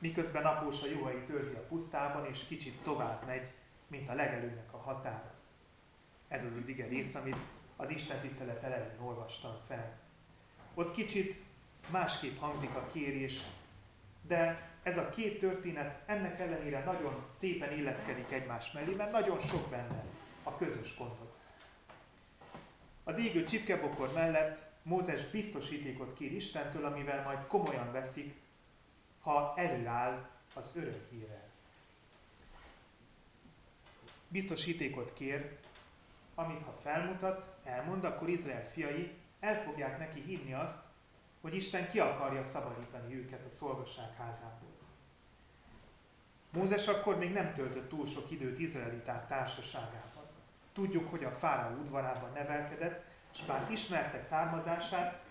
miközben 0.03 0.45
apósa 0.45 0.87
juhait 0.87 1.29
őrzi 1.29 1.55
a 1.55 1.67
pusztában, 1.67 2.25
és 2.25 2.45
kicsit 2.47 2.81
tovább 2.81 3.25
megy, 3.25 3.51
mint 3.87 4.09
a 4.09 4.13
legelőnek 4.13 4.73
a 4.73 4.77
határa. 4.77 5.33
Ez 6.27 6.45
az 6.45 6.55
az 6.61 6.67
ige 6.67 6.85
rész, 6.85 7.15
amit 7.15 7.37
az 7.75 7.89
Isten 7.89 8.19
tisztelet 8.19 8.63
elején 8.63 8.99
olvastam 9.01 9.55
fel. 9.67 9.99
Ott 10.73 10.93
kicsit 10.93 11.41
másképp 11.89 12.39
hangzik 12.39 12.75
a 12.75 12.87
kérés, 12.93 13.41
de 14.27 14.71
ez 14.83 14.97
a 14.97 15.09
két 15.09 15.39
történet 15.39 16.03
ennek 16.05 16.39
ellenére 16.39 16.83
nagyon 16.83 17.25
szépen 17.29 17.77
illeszkedik 17.77 18.31
egymás 18.31 18.71
mellé, 18.71 18.93
mert 18.93 19.11
nagyon 19.11 19.39
sok 19.39 19.69
benne 19.69 20.03
a 20.43 20.55
közös 20.55 20.97
gondok. 20.97 21.35
Az 23.03 23.17
égő 23.17 23.43
csipkebokor 23.43 24.13
mellett 24.13 24.71
Mózes 24.81 25.29
biztosítékot 25.29 26.13
kér 26.13 26.31
Istentől, 26.31 26.85
amivel 26.85 27.23
majd 27.23 27.47
komolyan 27.47 27.91
veszik, 27.91 28.42
ha 29.23 29.53
előáll 29.55 30.29
az 30.53 30.71
örök 30.75 31.09
hírrel. 31.09 31.49
Biztosítékot 34.27 35.13
kér, 35.13 35.57
amit 36.35 36.63
ha 36.63 36.77
felmutat, 36.81 37.55
elmond, 37.63 38.03
akkor 38.03 38.29
Izrael 38.29 38.69
fiai 38.69 39.13
el 39.39 39.61
fogják 39.61 39.97
neki 39.97 40.21
hinni 40.21 40.53
azt, 40.53 40.79
hogy 41.41 41.55
Isten 41.55 41.89
ki 41.89 41.99
akarja 41.99 42.43
szabadítani 42.43 43.15
őket 43.15 43.45
a 43.45 43.49
szolgasság 43.49 44.15
házából. 44.17 44.71
Mózes 46.49 46.87
akkor 46.87 47.17
még 47.17 47.31
nem 47.31 47.53
töltött 47.53 47.89
túl 47.89 48.05
sok 48.05 48.31
időt 48.31 48.59
izraeliták 48.59 49.27
társaságában. 49.27 50.23
Tudjuk, 50.73 51.09
hogy 51.09 51.23
a 51.23 51.31
fáraó 51.31 51.79
udvarában 51.79 52.31
nevelkedett, 52.33 53.03
és 53.33 53.41
bár 53.41 53.71
ismerte 53.71 54.21
származását, 54.21 55.23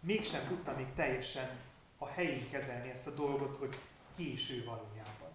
mégsem 0.00 0.46
tudta 0.46 0.74
még 0.76 0.92
teljesen 0.94 1.48
a 1.98 2.06
helyén 2.06 2.50
kezelni 2.50 2.90
ezt 2.90 3.06
a 3.06 3.14
dolgot, 3.14 3.56
hogy 3.56 3.78
ki 4.16 4.32
is 4.32 4.50
ő 4.50 4.64
valójában. 4.64 5.30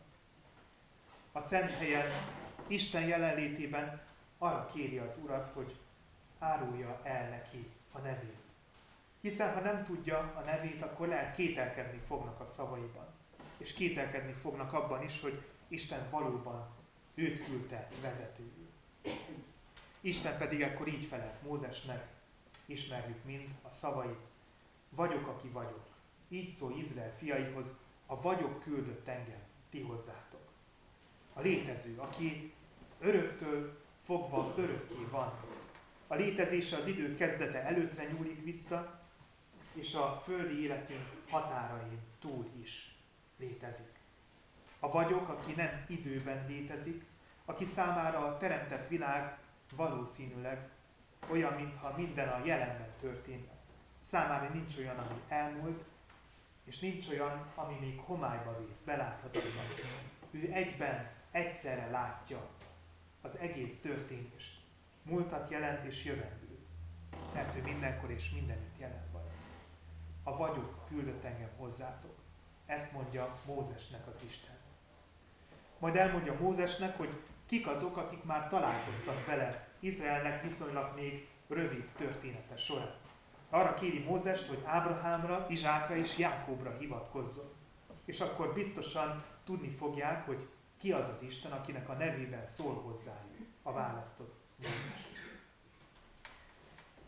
A 1.31 1.41
szent 1.41 1.71
helyen 1.71 2.11
Isten 2.67 3.07
jelenlétében 3.07 4.01
arra 4.37 4.65
kéri 4.73 4.97
az 4.97 5.17
Urat, 5.23 5.49
hogy 5.53 5.75
árulja 6.39 6.99
el 7.03 7.29
neki 7.29 7.71
a 7.91 7.99
nevét. 7.99 8.41
Hiszen 9.21 9.53
ha 9.53 9.59
nem 9.59 9.83
tudja 9.83 10.17
a 10.17 10.41
nevét, 10.45 10.81
akkor 10.81 11.07
lehet 11.07 11.35
kételkedni 11.35 11.99
fognak 12.07 12.39
a 12.39 12.45
szavaiban. 12.45 13.05
És 13.57 13.73
kételkedni 13.73 14.33
fognak 14.33 14.73
abban 14.73 15.03
is, 15.03 15.21
hogy 15.21 15.43
Isten 15.67 16.07
valóban 16.09 16.69
őt 17.15 17.45
küldte 17.45 17.89
vezetőül. 18.01 18.69
Isten 20.01 20.37
pedig 20.37 20.61
ekkor 20.61 20.87
így 20.87 21.05
felelt 21.05 21.41
Mózesnek, 21.41 22.07
ismerjük 22.65 23.23
mind 23.23 23.49
a 23.61 23.69
szavait. 23.69 24.19
Vagyok, 24.89 25.27
aki 25.27 25.47
vagyok. 25.47 25.85
Így 26.29 26.49
szól 26.49 26.77
Izrael 26.77 27.15
fiaihoz, 27.17 27.77
a 28.05 28.21
vagyok 28.21 28.59
küldött 28.59 29.07
engem, 29.07 29.41
ti 29.69 29.81
hozzátok. 29.81 30.51
A 31.33 31.41
létező, 31.41 31.97
aki 31.97 32.53
öröktől 32.99 33.81
fogva 34.03 34.53
örökké 34.57 35.07
van. 35.09 35.33
A 36.07 36.15
létezése 36.15 36.77
az 36.77 36.87
idő 36.87 37.15
kezdete 37.15 37.63
előtre 37.63 38.05
nyúlik 38.05 38.43
vissza, 38.43 39.01
és 39.73 39.93
a 39.93 40.21
földi 40.23 40.61
életünk 40.61 41.05
határain 41.29 41.99
túl 42.19 42.49
is 42.61 42.95
létezik. 43.37 43.91
A 44.79 44.91
vagyok, 44.91 45.29
aki 45.29 45.53
nem 45.53 45.85
időben 45.87 46.45
létezik, 46.47 47.05
aki 47.45 47.65
számára 47.65 48.19
a 48.19 48.37
teremtett 48.37 48.87
világ 48.87 49.37
valószínűleg 49.75 50.69
olyan, 51.29 51.53
mintha 51.53 51.93
minden 51.97 52.27
a 52.27 52.45
jelenben 52.45 52.93
történne. 52.99 53.51
Számára 54.01 54.53
nincs 54.53 54.77
olyan, 54.77 54.97
ami 54.97 55.21
elmúlt, 55.27 55.83
és 56.63 56.79
nincs 56.79 57.07
olyan, 57.07 57.51
ami 57.55 57.77
még 57.79 57.99
homályba 57.99 58.65
vész, 58.65 58.81
beláthatatlan. 58.81 59.65
Ő 60.31 60.49
egyben, 60.51 61.11
egyszerre 61.31 61.89
látja 61.89 62.49
az 63.21 63.37
egész 63.37 63.81
történést. 63.81 64.61
Múltat 65.03 65.49
jelent 65.49 65.85
és 65.85 66.05
jövendőt. 66.05 66.67
Mert 67.33 67.55
ő 67.55 67.61
mindenkor 67.61 68.11
és 68.11 68.29
mindenütt 68.29 68.77
jelen 68.77 69.07
van. 69.11 69.23
A 70.23 70.37
vagyok 70.37 70.85
küldött 70.87 71.23
engem 71.23 71.49
hozzátok. 71.57 72.15
Ezt 72.65 72.91
mondja 72.91 73.39
Mózesnek 73.45 74.07
az 74.07 74.19
Isten. 74.25 74.55
Majd 75.79 75.95
elmondja 75.95 76.39
Mózesnek, 76.39 76.97
hogy 76.97 77.21
kik 77.45 77.67
azok, 77.67 77.97
akik 77.97 78.23
már 78.23 78.47
találkoztak 78.47 79.25
vele 79.25 79.67
Izraelnek 79.79 80.41
viszonylag 80.41 80.95
még 80.95 81.27
rövid 81.47 81.85
története 81.95 82.57
során. 82.57 83.02
Arra 83.53 83.73
kéri 83.73 83.99
Mózest, 83.99 84.47
hogy 84.47 84.63
Ábrahámra, 84.65 85.45
Izsákra 85.49 85.95
és 85.95 86.17
Jákóbra 86.17 86.71
hivatkozzon. 86.77 87.51
És 88.05 88.19
akkor 88.19 88.53
biztosan 88.53 89.23
tudni 89.45 89.69
fogják, 89.69 90.25
hogy 90.25 90.47
ki 90.77 90.91
az 90.91 91.07
az 91.07 91.21
Isten, 91.21 91.51
akinek 91.51 91.89
a 91.89 91.93
nevében 91.93 92.47
szól 92.47 92.73
hozzájuk 92.73 93.47
a 93.63 93.71
választott 93.71 94.39
Mózes. 94.55 95.07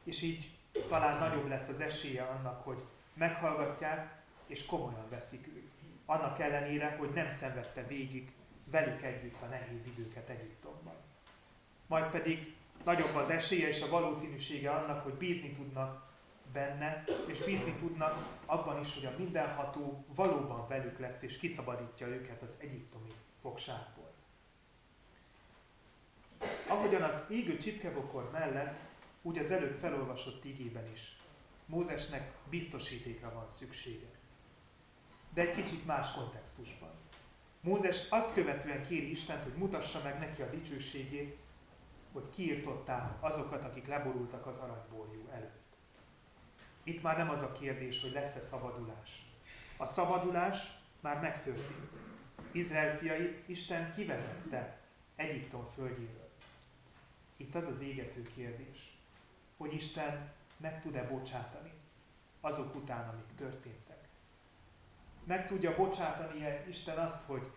És 0.03 0.21
így 0.21 0.57
talán 0.87 1.17
nagyobb 1.17 1.47
lesz 1.47 1.67
az 1.67 1.79
esélye 1.79 2.23
annak, 2.23 2.63
hogy 2.63 2.83
meghallgatják 3.13 4.23
és 4.47 4.65
komolyan 4.65 5.09
veszik 5.09 5.47
őt. 5.47 5.71
Annak 6.05 6.39
ellenére, 6.39 6.95
hogy 6.99 7.09
nem 7.09 7.29
szenvedte 7.29 7.83
végig 7.83 8.31
velük 8.71 9.01
együtt 9.01 9.41
a 9.41 9.45
nehéz 9.45 9.87
időket 9.87 10.29
Egyiptomban. 10.29 10.95
Majd 11.87 12.05
pedig 12.05 12.55
nagyobb 12.83 13.15
az 13.15 13.29
esélye 13.29 13.67
és 13.67 13.81
a 13.81 13.89
valószínűsége 13.89 14.71
annak, 14.71 15.03
hogy 15.03 15.13
bízni 15.13 15.51
tudnak 15.51 16.13
benne, 16.55 17.03
és 17.27 17.39
bízni 17.39 17.73
tudnak 17.73 18.39
abban 18.45 18.79
is, 18.79 18.93
hogy 18.93 19.05
a 19.05 19.17
mindenható 19.17 20.05
valóban 20.15 20.67
velük 20.67 20.99
lesz, 20.99 21.21
és 21.21 21.37
kiszabadítja 21.37 22.07
őket 22.07 22.41
az 22.41 22.57
egyiptomi 22.61 23.11
fogságból. 23.41 24.13
Ahogyan 26.67 27.01
az 27.01 27.21
égő 27.29 27.57
csipkebokor 27.57 28.29
mellett, 28.31 28.79
úgy 29.21 29.37
az 29.37 29.51
előbb 29.51 29.75
felolvasott 29.75 30.43
igében 30.45 30.91
is, 30.91 31.17
Mózesnek 31.65 32.31
biztosítékra 32.49 33.33
van 33.33 33.49
szüksége. 33.49 34.07
De 35.33 35.41
egy 35.41 35.55
kicsit 35.55 35.85
más 35.85 36.11
kontextusban. 36.11 36.89
Mózes 37.61 38.09
azt 38.09 38.33
követően 38.33 38.83
kéri 38.83 39.11
Istent, 39.11 39.43
hogy 39.43 39.53
mutassa 39.53 40.01
meg 40.03 40.19
neki 40.19 40.41
a 40.41 40.49
dicsőségét, 40.49 41.37
hogy 42.11 42.29
kiirtották 42.29 43.23
azokat, 43.23 43.63
akik 43.63 43.87
leborultak 43.87 44.45
az 44.45 44.57
aranyborjú 44.57 45.27
előtt. 45.31 45.64
Itt 46.87 47.01
már 47.01 47.17
nem 47.17 47.29
az 47.29 47.41
a 47.41 47.51
kérdés, 47.51 48.01
hogy 48.01 48.11
lesz-e 48.11 48.39
szabadulás. 48.39 49.25
A 49.77 49.85
szabadulás 49.85 50.71
már 50.99 51.21
megtörtént. 51.21 51.91
Izrael 52.51 52.97
fiait 52.97 53.49
Isten 53.49 53.93
kivezette 53.93 54.77
Egyiptom 55.15 55.65
földjéről. 55.75 56.29
Itt 57.37 57.55
az 57.55 57.67
az 57.67 57.81
égető 57.81 58.21
kérdés, 58.21 58.97
hogy 59.57 59.73
Isten 59.73 60.31
meg 60.57 60.81
tud-e 60.81 61.03
bocsátani 61.03 61.73
azok 62.41 62.75
után, 62.75 63.09
amik 63.09 63.35
történtek. 63.35 64.07
Meg 65.23 65.47
tudja 65.47 65.75
bocsátani-e 65.75 66.63
Isten 66.67 66.97
azt, 66.97 67.21
hogy 67.21 67.51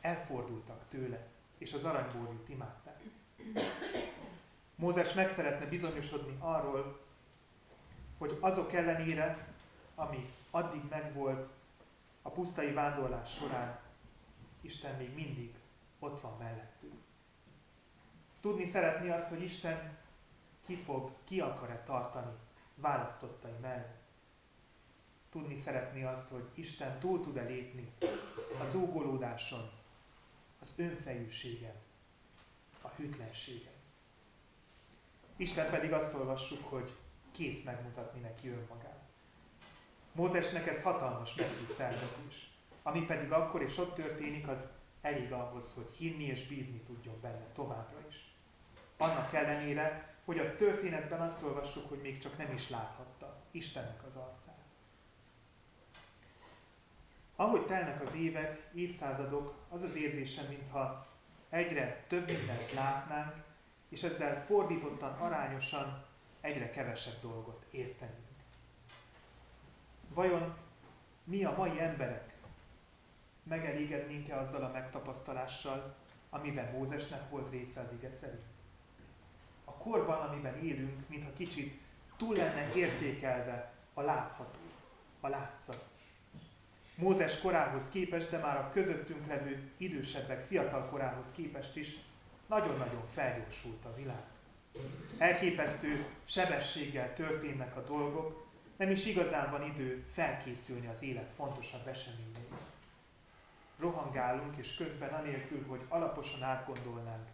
elfordultak 0.00 0.88
tőle, 0.88 1.26
és 1.58 1.72
az 1.72 1.84
aranyborjút 1.84 2.48
imádták. 2.48 3.00
Mózes 4.74 5.12
meg 5.12 5.28
szeretne 5.28 5.66
bizonyosodni 5.66 6.36
arról, 6.38 7.00
hogy 8.20 8.36
azok 8.40 8.72
ellenére, 8.72 9.46
ami 9.94 10.32
addig 10.50 10.82
megvolt 10.90 11.48
a 12.22 12.30
pusztai 12.30 12.72
vándorlás 12.72 13.34
során, 13.34 13.78
Isten 14.60 14.96
még 14.96 15.14
mindig 15.14 15.54
ott 15.98 16.20
van 16.20 16.36
mellettünk. 16.38 16.94
Tudni 18.40 18.66
szeretni 18.66 19.08
azt, 19.08 19.28
hogy 19.28 19.42
Isten 19.42 19.98
ki 20.66 20.76
fog, 20.76 21.12
ki 21.24 21.40
akar-e 21.40 21.82
tartani 21.82 22.32
választottai 22.74 23.56
mellett. 23.60 23.98
Tudni 25.30 25.56
szeretni 25.56 26.04
azt, 26.04 26.28
hogy 26.28 26.48
Isten 26.54 26.98
túl 26.98 27.20
tud-e 27.20 27.42
lépni 27.42 27.92
az 28.60 28.74
ógolódáson, 28.74 29.70
az 30.60 30.74
önfejűségen, 30.76 31.74
a 32.80 32.88
hűtlenségen. 32.88 33.72
Isten 35.36 35.70
pedig 35.70 35.92
azt 35.92 36.14
olvassuk, 36.14 36.68
hogy 36.68 36.96
kész 37.32 37.62
megmutatni 37.62 38.20
neki 38.20 38.48
önmagát. 38.48 39.00
Mózesnek 40.12 40.66
ez 40.66 40.82
hatalmas 40.82 41.34
megtiszteltetés, 41.34 42.50
ami 42.82 43.04
pedig 43.04 43.32
akkor 43.32 43.62
és 43.62 43.78
ott 43.78 43.94
történik, 43.94 44.48
az 44.48 44.68
elég 45.00 45.32
ahhoz, 45.32 45.72
hogy 45.74 45.96
hinni 45.96 46.24
és 46.24 46.46
bízni 46.46 46.78
tudjon 46.78 47.20
benne 47.20 47.46
továbbra 47.54 47.98
is. 48.08 48.34
Annak 48.96 49.32
ellenére, 49.32 50.14
hogy 50.24 50.38
a 50.38 50.54
történetben 50.54 51.20
azt 51.20 51.42
olvassuk, 51.42 51.88
hogy 51.88 52.00
még 52.00 52.18
csak 52.18 52.38
nem 52.38 52.52
is 52.52 52.68
láthatta 52.68 53.36
Istennek 53.50 54.04
az 54.06 54.16
arcát. 54.16 54.58
Ahogy 57.36 57.66
telnek 57.66 58.00
az 58.02 58.14
évek, 58.14 58.70
évszázadok, 58.74 59.54
az 59.68 59.82
az 59.82 59.94
érzésem, 59.94 60.46
mintha 60.46 61.06
egyre 61.48 62.04
több 62.08 62.26
mindent 62.26 62.72
látnánk, 62.72 63.34
és 63.88 64.02
ezzel 64.02 64.44
fordítottan, 64.44 65.12
arányosan 65.12 66.04
egyre 66.40 66.70
kevesebb 66.70 67.20
dolgot 67.20 67.64
értenünk. 67.70 68.28
Vajon 70.08 70.56
mi 71.24 71.44
a 71.44 71.54
mai 71.56 71.80
emberek 71.80 72.34
megelégednénk-e 73.42 74.38
azzal 74.38 74.64
a 74.64 74.70
megtapasztalással, 74.72 75.94
amiben 76.30 76.72
Mózesnek 76.72 77.30
volt 77.30 77.50
része 77.50 77.80
az 77.80 77.92
ige 77.92 78.10
szerint? 78.10 78.44
A 79.64 79.72
korban, 79.72 80.28
amiben 80.28 80.62
élünk, 80.62 81.08
mintha 81.08 81.32
kicsit 81.32 81.80
túl 82.16 82.36
lenne 82.36 82.74
értékelve 82.74 83.72
a 83.94 84.00
látható, 84.00 84.58
a 85.20 85.28
látszat. 85.28 85.88
Mózes 86.94 87.40
korához 87.40 87.88
képest, 87.88 88.30
de 88.30 88.38
már 88.38 88.56
a 88.56 88.70
közöttünk 88.72 89.26
levő 89.26 89.70
idősebbek 89.76 90.42
fiatal 90.42 90.88
korához 90.88 91.32
képest 91.32 91.76
is 91.76 91.96
nagyon-nagyon 92.46 93.06
felgyorsult 93.06 93.84
a 93.84 93.94
világ. 93.94 94.24
Elképesztő 95.18 96.06
sebességgel 96.24 97.14
történnek 97.14 97.76
a 97.76 97.84
dolgok, 97.84 98.48
nem 98.76 98.90
is 98.90 99.06
igazán 99.06 99.50
van 99.50 99.62
idő 99.62 100.06
felkészülni 100.10 100.86
az 100.86 101.02
élet 101.02 101.30
fontosabb 101.30 101.86
eseményeire. 101.86 102.56
Rohangálunk, 103.78 104.56
és 104.56 104.74
közben 104.74 105.12
anélkül, 105.12 105.66
hogy 105.66 105.80
alaposan 105.88 106.42
átgondolnánk, 106.42 107.28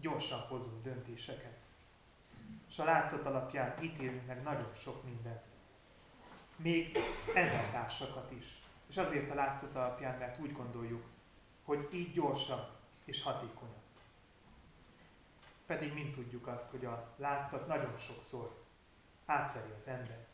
gyorsan 0.00 0.38
hozunk 0.38 0.82
döntéseket. 0.82 1.56
És 2.68 2.78
a 2.78 2.84
látszat 2.84 3.26
alapján 3.26 3.74
ítélünk 3.82 4.26
meg 4.26 4.42
nagyon 4.42 4.70
sok 4.74 5.04
mindent. 5.04 5.42
Még 6.56 6.98
embertársakat 7.34 8.30
is. 8.38 8.58
És 8.88 8.96
azért 8.96 9.30
a 9.30 9.34
látszat 9.34 9.74
alapján, 9.74 10.18
mert 10.18 10.38
úgy 10.38 10.52
gondoljuk, 10.52 11.04
hogy 11.64 11.88
így 11.92 12.12
gyorsabb 12.12 12.68
és 13.04 13.22
hatékonyabb. 13.22 13.85
Pedig 15.66 15.92
mind 15.92 16.14
tudjuk 16.14 16.46
azt, 16.46 16.70
hogy 16.70 16.84
a 16.84 17.14
látszat 17.16 17.66
nagyon 17.66 17.96
sokszor 17.96 18.64
átveri 19.26 19.70
az 19.76 19.86
embert. 19.86 20.28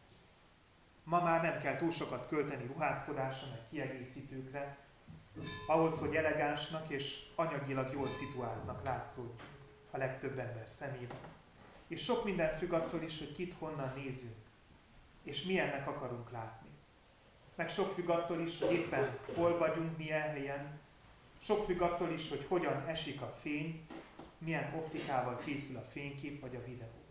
Ma 1.05 1.23
már 1.23 1.43
nem 1.43 1.59
kell 1.59 1.77
túl 1.77 1.91
sokat 1.91 2.27
költeni 2.27 2.67
ruházkodásra, 2.67 3.49
meg 3.49 3.69
kiegészítőkre, 3.71 4.79
Ahhoz, 5.67 5.99
hogy 5.99 6.15
elegánsnak 6.15 6.91
és 6.91 7.19
anyagilag 7.35 7.93
jól 7.93 8.11
szituáltnak 8.11 8.85
látszódjunk 8.85 9.41
a 9.91 9.97
legtöbb 9.97 10.39
ember 10.39 10.65
szemében. 10.69 11.19
És 11.89 12.03
sok 12.03 12.25
minden 12.25 12.57
függ 12.57 12.73
attól 12.73 13.03
is, 13.03 13.19
hogy 13.19 13.33
kit 13.33 13.55
honnan 13.59 13.93
nézünk, 13.97 14.37
és 15.23 15.43
milyennek 15.43 15.87
akarunk 15.87 16.31
látni. 16.31 16.69
Meg 17.55 17.69
sok 17.69 17.93
függ 17.93 18.09
attól 18.09 18.41
is, 18.41 18.59
hogy 18.59 18.73
éppen 18.73 19.19
hol 19.35 19.59
vagyunk, 19.59 19.97
milyen 19.97 20.29
helyen, 20.29 20.81
sok 21.39 21.65
függ 21.65 21.81
attól 21.81 22.11
is, 22.11 22.29
hogy 22.29 22.47
hogyan 22.49 22.87
esik 22.87 23.23
a 23.23 23.35
fény, 23.41 23.87
milyen 24.45 24.75
optikával 24.75 25.39
készül 25.39 25.77
a 25.77 25.81
fénykép 25.81 26.41
vagy 26.41 26.57
a 26.57 26.65
videó. 26.65 27.03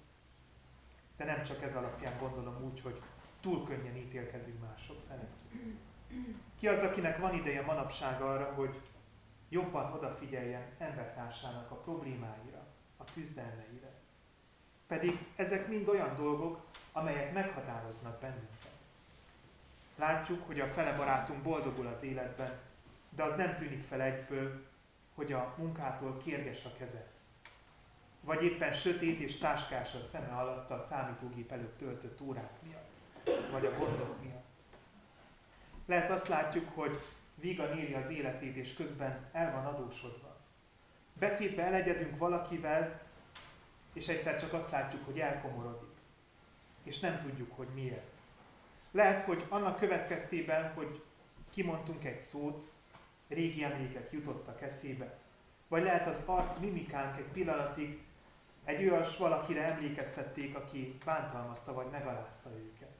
De 1.17 1.25
nem 1.25 1.43
csak 1.43 1.63
ez 1.63 1.75
alapján 1.75 2.17
gondolom 2.19 2.63
úgy, 2.63 2.81
hogy 2.81 3.01
túl 3.39 3.65
könnyen 3.65 3.95
ítélkezünk 3.95 4.61
mások 4.61 5.01
felett. 5.07 5.35
Ki 6.59 6.67
az, 6.67 6.83
akinek 6.83 7.17
van 7.17 7.33
ideje 7.33 7.61
manapság 7.61 8.21
arra, 8.21 8.53
hogy 8.53 8.81
jobban 9.49 9.93
odafigyeljen 9.93 10.65
embertársának 10.77 11.71
a 11.71 11.75
problémáira, 11.75 12.67
a 12.97 13.03
küzdelmeire. 13.13 13.91
Pedig 14.87 15.25
ezek 15.35 15.67
mind 15.67 15.87
olyan 15.87 16.15
dolgok, 16.15 16.65
amelyek 16.91 17.33
meghatároznak 17.33 18.19
bennünket. 18.19 18.71
Látjuk, 19.95 20.45
hogy 20.45 20.59
a 20.59 20.67
fele 20.67 20.95
barátunk 20.95 21.41
boldogul 21.41 21.87
az 21.87 22.03
életben, 22.03 22.59
de 23.09 23.23
az 23.23 23.35
nem 23.35 23.55
tűnik 23.55 23.83
fel 23.83 24.01
egyből, 24.01 24.65
hogy 25.15 25.31
a 25.31 25.53
munkától 25.57 26.17
kérges 26.17 26.65
a 26.65 26.73
keze. 26.77 27.07
Vagy 28.21 28.43
éppen 28.43 28.73
sötét 28.73 29.19
és 29.19 29.37
táskás 29.37 29.93
a 29.93 30.01
szeme 30.01 30.35
alatt 30.37 30.69
a 30.69 30.79
számítógép 30.79 31.51
előtt 31.51 31.77
töltött 31.77 32.21
órák 32.21 32.61
miatt, 32.61 33.51
vagy 33.51 33.65
a 33.65 33.77
gondok 33.77 34.21
miatt. 34.23 34.45
Lehet 35.85 36.09
azt 36.09 36.27
látjuk, 36.27 36.69
hogy 36.73 36.99
vígan 37.35 37.77
éli 37.77 37.93
az 37.93 38.09
életét, 38.09 38.55
és 38.55 38.73
közben 38.73 39.29
el 39.31 39.51
van 39.51 39.65
adósodva. 39.65 40.37
Beszédbe 41.13 41.63
elegyedünk 41.63 42.17
valakivel, 42.17 43.01
és 43.93 44.07
egyszer 44.07 44.39
csak 44.39 44.53
azt 44.53 44.71
látjuk, 44.71 45.05
hogy 45.05 45.19
elkomorodik. 45.19 45.89
És 46.83 46.99
nem 46.99 47.19
tudjuk, 47.19 47.55
hogy 47.55 47.67
miért. 47.73 48.17
Lehet, 48.91 49.21
hogy 49.21 49.45
annak 49.49 49.79
következtében, 49.79 50.73
hogy 50.73 51.03
kimondtunk 51.49 52.05
egy 52.05 52.19
szót, 52.19 52.71
régi 53.27 53.63
emlékek 53.63 54.11
jutottak 54.11 54.61
eszébe. 54.61 55.19
Vagy 55.67 55.83
lehet 55.83 56.07
az 56.07 56.23
arc 56.25 56.57
mimikánk 56.59 57.17
egy 57.17 57.31
pillanatig 57.31 58.03
egy 58.63 58.89
olyas 58.89 59.17
valakire 59.17 59.63
emlékeztették, 59.63 60.55
aki 60.55 60.97
bántalmazta 61.05 61.73
vagy 61.73 61.89
megalázta 61.89 62.49
őket. 62.49 62.95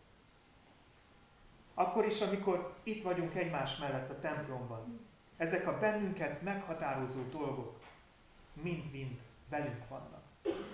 Akkor 1.74 2.06
is, 2.06 2.21
amikor 2.21 2.76
itt 2.84 3.04
vagyunk 3.04 3.36
egymás 3.36 3.78
mellett 3.78 4.10
a 4.10 4.19
templomban, 4.19 5.08
ezek 5.38 5.67
a 5.67 5.78
bennünket 5.78 6.41
meghatározó 6.41 7.21
dolgok 7.30 7.80
mind-mind 8.54 9.21
velünk 9.50 9.88
vannak. 9.88 10.24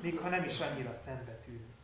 Még 0.02 0.20
ha 0.20 0.30
nem 0.30 0.44
is 0.44 0.60
annyira 0.60 0.94
szembetűnő. 0.94 1.76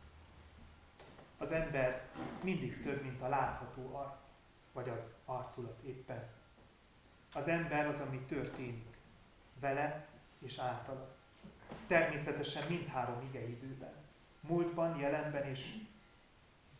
Az 1.38 1.52
ember 1.52 2.08
mindig 2.42 2.80
több, 2.80 3.02
mint 3.02 3.22
a 3.22 3.28
látható 3.28 3.94
arc, 3.94 4.26
vagy 4.72 4.88
az 4.88 5.14
arculat 5.24 5.82
éppen. 5.82 6.28
Az 7.32 7.48
ember 7.48 7.86
az, 7.86 8.00
ami 8.00 8.18
történik 8.18 8.96
vele 9.60 10.06
és 10.38 10.58
általa. 10.58 11.13
Természetesen 11.86 12.68
mindhárom 12.68 13.30
időben. 13.32 13.92
Múltban, 14.40 14.98
jelenben 14.98 15.44
és 15.44 15.74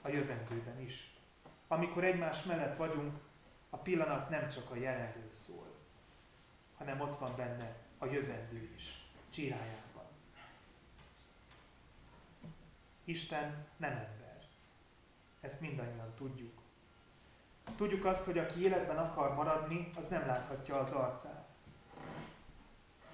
a 0.02 0.08
jövendőben 0.08 0.80
is. 0.80 1.14
Amikor 1.68 2.04
egymás 2.04 2.42
mellett 2.42 2.76
vagyunk, 2.76 3.20
a 3.70 3.76
pillanat 3.76 4.28
nem 4.28 4.48
csak 4.48 4.70
a 4.70 4.76
jelenről 4.76 5.32
szól, 5.32 5.66
hanem 6.76 7.00
ott 7.00 7.18
van 7.18 7.36
benne 7.36 7.76
a 7.98 8.06
jövendő 8.06 8.70
is, 8.76 9.04
csirájában. 9.28 10.04
Isten 13.04 13.66
nem 13.76 13.90
ember. 13.90 14.42
Ezt 15.40 15.60
mindannyian 15.60 16.14
tudjuk. 16.14 16.62
Tudjuk 17.76 18.04
azt, 18.04 18.24
hogy 18.24 18.38
aki 18.38 18.62
életben 18.62 18.98
akar 18.98 19.34
maradni, 19.34 19.90
az 19.96 20.08
nem 20.08 20.26
láthatja 20.26 20.78
az 20.78 20.92
arcát. 20.92 21.43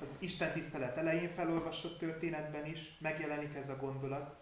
Az 0.00 0.16
Isten 0.18 0.52
tisztelet 0.52 0.96
elején 0.96 1.28
felolvasott 1.28 1.98
történetben 1.98 2.66
is 2.66 2.98
megjelenik 2.98 3.54
ez 3.54 3.68
a 3.68 3.76
gondolat, 3.76 4.34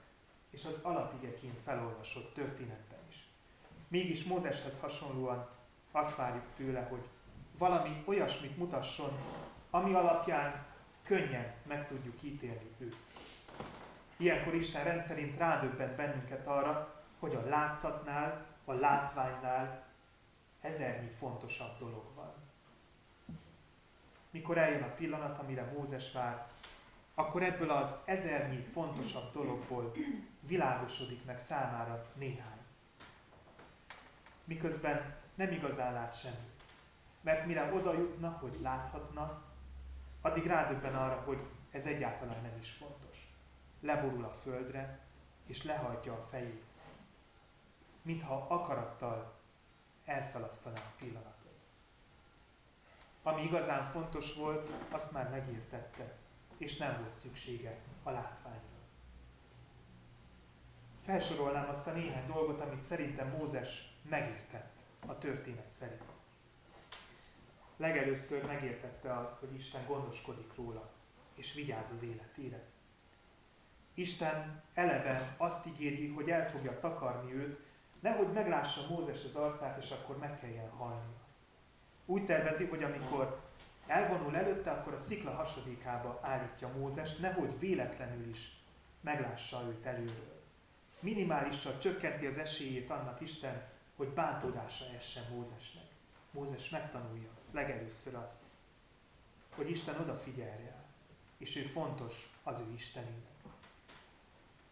és 0.51 0.65
az 0.65 0.81
alapigeként 0.83 1.61
felolvasott 1.61 2.35
történetben 2.35 2.99
is. 3.09 3.29
Mégis 3.89 4.25
Mózeshez 4.25 4.79
hasonlóan 4.81 5.49
azt 5.91 6.17
várjuk 6.17 6.45
tőle, 6.57 6.81
hogy 6.81 7.09
valami 7.59 8.03
olyasmit 8.05 8.57
mutasson, 8.57 9.19
ami 9.71 9.95
alapján 9.95 10.67
könnyen 11.03 11.55
meg 11.67 11.87
tudjuk 11.87 12.23
ítélni 12.23 12.71
őt. 12.79 12.97
Ilyenkor 14.17 14.55
Isten 14.55 14.85
rendszerint 14.85 15.37
rádöbbent 15.37 15.97
bennünket 15.97 16.47
arra, 16.47 17.03
hogy 17.19 17.35
a 17.35 17.49
látszatnál, 17.49 18.47
a 18.65 18.73
látványnál 18.73 19.85
ezernyi 20.61 21.09
fontosabb 21.09 21.79
dolog 21.79 22.05
van. 22.15 22.38
Mikor 24.31 24.59
eljön 24.59 24.83
a 24.83 24.95
pillanat, 24.95 25.39
amire 25.39 25.73
Mózes 25.77 26.13
vár, 26.13 26.47
akkor 27.15 27.43
ebből 27.43 27.71
az 27.71 27.95
ezernyi 28.05 28.63
fontosabb 28.63 29.33
dologból 29.33 29.95
világosodik 30.41 31.25
meg 31.25 31.39
számára 31.41 32.07
néhány. 32.15 32.59
Miközben 34.45 35.17
nem 35.35 35.53
igazán 35.53 35.93
lát 35.93 36.19
semmit. 36.19 36.63
Mert 37.21 37.47
mire 37.47 37.73
oda 37.73 37.93
jutna, 37.93 38.31
hogy 38.41 38.59
láthatna, 38.63 39.43
addig 40.21 40.47
rádöbben 40.47 40.95
arra, 40.95 41.23
hogy 41.25 41.41
ez 41.71 41.87
egyáltalán 41.87 42.43
nem 42.43 42.57
is 42.61 42.71
fontos. 42.71 43.17
Leborul 43.81 44.25
a 44.25 44.35
földre, 44.43 44.99
és 45.47 45.63
lehajtja 45.63 46.13
a 46.13 46.27
fejét. 46.31 46.65
Mintha 48.03 48.47
akarattal 48.49 49.35
elszalasztaná 50.05 50.81
a 50.81 50.93
pillanatot. 50.99 51.38
Ami 53.29 53.43
igazán 53.43 53.85
fontos 53.85 54.35
volt, 54.35 54.73
azt 54.91 55.13
már 55.13 55.31
megértette, 55.31 56.17
és 56.59 56.77
nem 56.77 56.99
volt 57.01 57.19
szüksége 57.19 57.79
a 58.03 58.11
látványra. 58.11 58.79
Felsorolnám 61.05 61.69
azt 61.69 61.87
a 61.87 61.93
néhány 61.93 62.27
dolgot, 62.27 62.61
amit 62.61 62.83
szerintem 62.83 63.29
Mózes 63.29 63.99
megértett 64.09 64.79
a 65.07 65.19
történet 65.19 65.71
szerint. 65.71 66.03
Legelőször 67.77 68.47
megértette 68.47 69.19
azt, 69.19 69.39
hogy 69.39 69.55
Isten 69.55 69.87
gondoskodik 69.87 70.55
róla, 70.55 70.91
és 71.35 71.53
vigyáz 71.53 71.91
az 71.91 72.03
életére. 72.03 72.65
Isten 73.95 74.63
eleve 74.75 75.35
azt 75.37 75.67
ígéri, 75.67 76.09
hogy 76.09 76.31
el 76.31 76.51
fogja 76.51 76.79
takarni 76.79 77.35
őt, 77.35 77.67
Nehogy 78.01 78.33
meglássa 78.33 78.87
Mózes 78.89 79.25
az 79.25 79.35
arcát, 79.35 79.83
és 79.83 79.91
akkor 79.91 80.19
meg 80.19 80.41
kelljen 80.41 80.71
halni. 80.71 81.13
Úgy 82.11 82.25
tervezi, 82.25 82.67
hogy 82.67 82.83
amikor 82.83 83.41
elvonul 83.87 84.37
előtte, 84.37 84.71
akkor 84.71 84.93
a 84.93 84.97
szikla 84.97 85.31
hasadékába 85.31 86.19
állítja 86.23 86.69
Mózes, 86.69 87.17
nehogy 87.17 87.59
véletlenül 87.59 88.29
is 88.29 88.57
meglássa 89.01 89.63
őt 89.69 89.87
előről. 89.87 90.43
Minimálisan 91.01 91.79
csökkenti 91.79 92.27
az 92.27 92.39
esélyét 92.39 92.91
annak 92.91 93.21
Isten, 93.21 93.63
hogy 93.97 94.09
bántódása 94.09 94.85
essen 94.97 95.25
Mózesnek. 95.35 95.85
Mózes 96.31 96.69
megtanulja 96.69 97.31
legelőször 97.53 98.15
azt, 98.15 98.39
hogy 99.57 99.71
Isten 99.71 100.01
odafigyel 100.01 100.57
rá, 100.57 100.85
és 101.39 101.57
ő 101.57 101.61
fontos 101.61 102.33
az 102.43 102.61
ő 102.61 102.73
Istenének. 102.75 103.37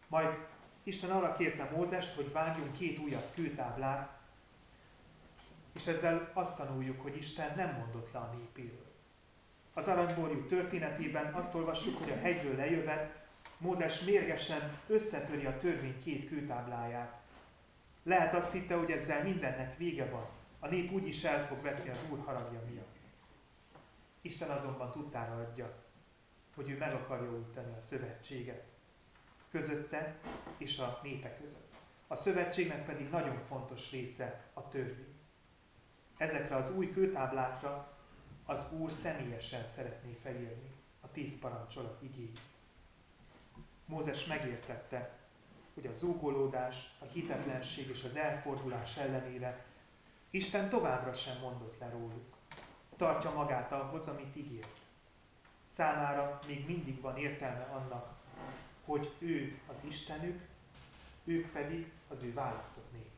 Majd 0.09 0.38
Isten 0.83 1.11
arra 1.11 1.33
kérte 1.33 1.70
Mózest, 1.70 2.14
hogy 2.14 2.33
vágjunk 2.33 2.72
két 2.72 2.99
újabb 2.99 3.31
kőtáblát, 3.35 4.15
és 5.76 5.86
ezzel 5.86 6.30
azt 6.32 6.56
tanuljuk, 6.56 7.00
hogy 7.00 7.16
Isten 7.16 7.52
nem 7.56 7.76
mondott 7.78 8.12
le 8.12 8.18
a 8.18 8.34
népéről. 8.38 8.86
Az 9.74 9.88
aranyborjú 9.88 10.46
történetében 10.46 11.34
azt 11.34 11.54
olvassuk, 11.54 11.98
hogy 11.98 12.10
a 12.10 12.18
hegyről 12.18 12.56
lejövet, 12.56 13.24
Mózes 13.58 14.00
mérgesen 14.00 14.78
összetöri 14.86 15.44
a 15.44 15.56
törvény 15.56 16.02
két 16.02 16.28
kőtábláját. 16.28 17.20
Lehet 18.02 18.34
azt 18.34 18.52
hitte, 18.52 18.74
hogy 18.74 18.90
ezzel 18.90 19.22
mindennek 19.22 19.76
vége 19.76 20.10
van. 20.10 20.26
A 20.58 20.68
nép 20.68 20.92
úgy 20.92 21.06
is 21.06 21.24
el 21.24 21.46
fog 21.46 21.62
veszni 21.62 21.88
az 21.88 22.04
Úr 22.10 22.18
haragja 22.24 22.62
miatt. 22.70 22.96
Isten 24.20 24.50
azonban 24.50 24.90
tudtára 24.90 25.36
adja, 25.36 25.74
hogy 26.54 26.70
ő 26.70 26.76
meg 26.76 26.94
akarja 26.94 27.30
újtani 27.30 27.72
a 27.76 27.80
szövetséget 27.80 28.64
közötte 29.50 30.16
és 30.56 30.78
a 30.78 31.00
népe 31.02 31.36
között. 31.36 31.74
A 32.06 32.14
szövetségnek 32.14 32.84
pedig 32.84 33.08
nagyon 33.08 33.38
fontos 33.38 33.90
része 33.90 34.44
a 34.52 34.68
törvény. 34.68 35.15
Ezekre 36.16 36.57
az 36.57 36.76
új 36.76 36.90
kőtáblákra 36.90 37.96
az 38.44 38.66
Úr 38.72 38.90
személyesen 38.90 39.66
szeretné 39.66 40.12
felírni 40.22 40.74
a 41.00 41.11
tíz 41.11 41.38
parancsolat 41.38 42.02
igéjét. 42.02 42.40
Mózes 43.85 44.24
megértette, 44.24 45.18
hogy 45.74 45.87
a 45.87 45.92
zúgolódás, 45.92 46.96
a 46.98 47.05
hitetlenség 47.05 47.88
és 47.88 48.05
az 48.05 48.16
elfordulás 48.16 48.96
ellenére 48.96 49.64
Isten 50.31 50.68
továbbra 50.68 51.12
sem 51.12 51.38
mondott 51.38 51.79
le 51.79 51.90
róluk. 51.90 52.35
tartja 52.96 53.31
magát 53.31 53.72
ahhoz, 53.72 54.09
amit 54.09 54.37
ígért. 54.37 54.81
Számára 55.66 56.38
még 56.46 56.66
mindig 56.66 57.00
van 57.00 57.16
értelme 57.16 57.62
annak, 57.62 58.14
hogy 58.85 59.14
ő 59.18 59.59
az 59.66 59.76
Istenük, 59.85 60.46
ők 61.24 61.52
pedig 61.52 61.92
az 62.09 62.22
ő 62.22 62.33
választott 62.33 62.92
népe. 62.92 63.15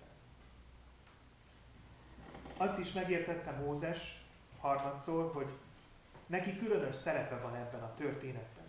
Azt 2.61 2.79
is 2.79 2.93
megértette 2.93 3.51
Mózes 3.51 4.25
harmadszor, 4.61 5.33
hogy 5.33 5.53
neki 6.27 6.57
különös 6.57 6.95
szerepe 6.95 7.37
van 7.37 7.55
ebben 7.55 7.83
a 7.83 7.95
történetben. 7.95 8.65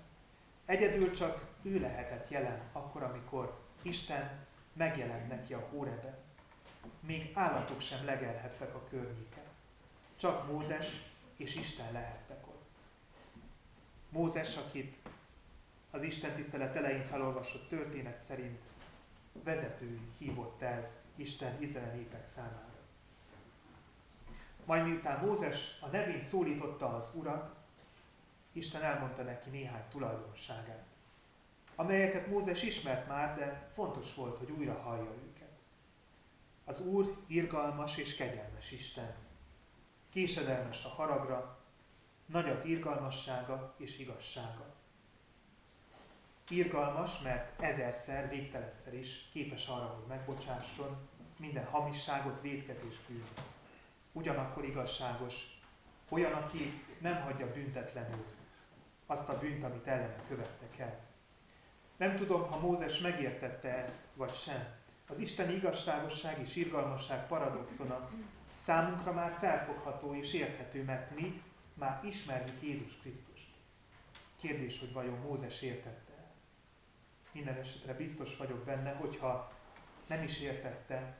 Egyedül 0.65 1.12
csak 1.12 1.45
ő 1.62 1.80
lehetett 1.80 2.30
jelen 2.30 2.62
akkor, 2.71 3.04
amikor 3.04 3.60
Isten 3.82 4.45
megjelent 4.73 5.28
neki 5.28 5.54
a 5.54 5.67
Hóreben. 5.71 6.17
Még 6.99 7.32
állatok 7.34 7.82
sem 7.82 8.06
legelhettek 8.06 8.75
a 8.75 8.84
környéken. 8.89 9.43
Csak 10.15 10.52
Mózes 10.52 11.02
és 11.36 11.56
Isten 11.56 11.91
lehettek 11.91 12.47
ott. 12.47 12.65
Mózes, 14.10 14.58
akit 14.58 14.97
az 15.91 16.04
Isten 16.04 16.36
tisztelet 16.36 16.75
elején 16.75 17.04
felolvasott 17.04 17.67
történet 17.67 18.19
szerint 18.19 18.60
vezetői 19.43 19.99
hívott 20.17 20.62
el 20.62 20.89
Isten 21.15 21.62
Izrael 21.62 21.95
népek 21.95 22.25
számára. 22.25 22.69
Majd 24.70 24.86
miután 24.86 25.26
Mózes 25.26 25.78
a 25.82 25.88
nevén 25.88 26.22
szólította 26.22 26.96
az 26.96 27.12
Urat, 27.16 27.56
Isten 28.52 28.82
elmondta 28.82 29.24
neki 29.24 29.50
néhány 29.50 29.84
tulajdonságát, 29.90 30.86
amelyeket 31.76 32.28
Mózes 32.28 32.64
ismert 32.64 33.08
már, 33.08 33.36
de 33.36 33.70
fontos 33.74 34.14
volt, 34.14 34.38
hogy 34.38 34.52
újra 34.52 34.74
hallja 34.74 35.12
őket. 35.30 35.50
Az 36.66 36.86
Úr 36.86 37.18
irgalmas 37.28 37.98
és 37.98 38.16
kegyelmes 38.16 38.72
Isten. 38.72 39.16
Késedelmes 40.10 40.86
a 40.86 40.90
haragra, 40.90 41.60
nagy 42.26 42.50
az 42.50 42.66
irgalmassága 42.66 43.76
és 43.78 44.00
igazsága. 44.00 44.74
Irgalmas, 46.50 47.20
mert 47.20 47.62
ezerszer, 47.62 48.30
végtelenszer 48.30 48.94
is 48.94 49.30
képes 49.32 49.68
arra, 49.68 49.86
hogy 49.86 50.08
megbocsásson 50.08 50.98
minden 51.38 51.66
hamisságot, 51.66 52.42
védket 52.42 52.82
és 52.90 52.96
bűnt. 53.08 53.42
Ugyanakkor 54.12 54.63
igazságos, 54.63 55.60
olyan, 56.10 56.34
aki 56.34 56.84
nem 57.00 57.22
hagyja 57.22 57.52
büntetlenül 57.52 58.26
azt 59.06 59.30
a 59.30 59.38
bűnt, 59.38 59.63
amit 59.63 59.88
ellene 59.88 60.24
követtek 60.28 60.78
el. 60.78 61.00
Nem 61.98 62.15
tudom, 62.15 62.52
ha 62.52 62.60
Mózes 62.60 63.00
megértette 63.00 63.84
ezt, 63.84 64.00
vagy 64.13 64.34
sem. 64.34 64.67
Az 65.08 65.19
Isten 65.19 65.50
igazságosság 65.50 66.39
és 66.39 66.56
irgalmasság 66.56 67.28
paradoxona 67.28 68.10
számunkra 68.56 69.12
már 69.12 69.32
felfogható 69.39 70.15
és 70.15 70.34
érthető, 70.34 70.84
mert 70.84 71.15
mi 71.15 71.41
már 71.74 72.02
ismerjük 72.04 72.62
Jézus 72.62 72.98
Krisztust. 73.02 73.48
Kérdés, 74.36 74.80
hogy 74.80 74.93
vajon 74.93 75.19
Mózes 75.19 75.62
értette 75.62 76.12
el. 76.17 76.32
Minden 77.32 77.56
esetre 77.56 77.93
biztos 77.93 78.38
vagyok 78.38 78.63
benne, 78.63 78.93
hogyha 78.93 79.54
nem 80.08 80.24
is 80.24 80.39
értette, 80.39 81.17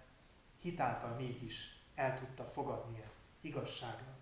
hitáltal 0.62 1.15
mégis 1.15 1.79
el 2.00 2.20
tudta 2.20 2.44
fogadni 2.44 3.04
ezt 3.06 3.20
igazságnak. 3.42 4.18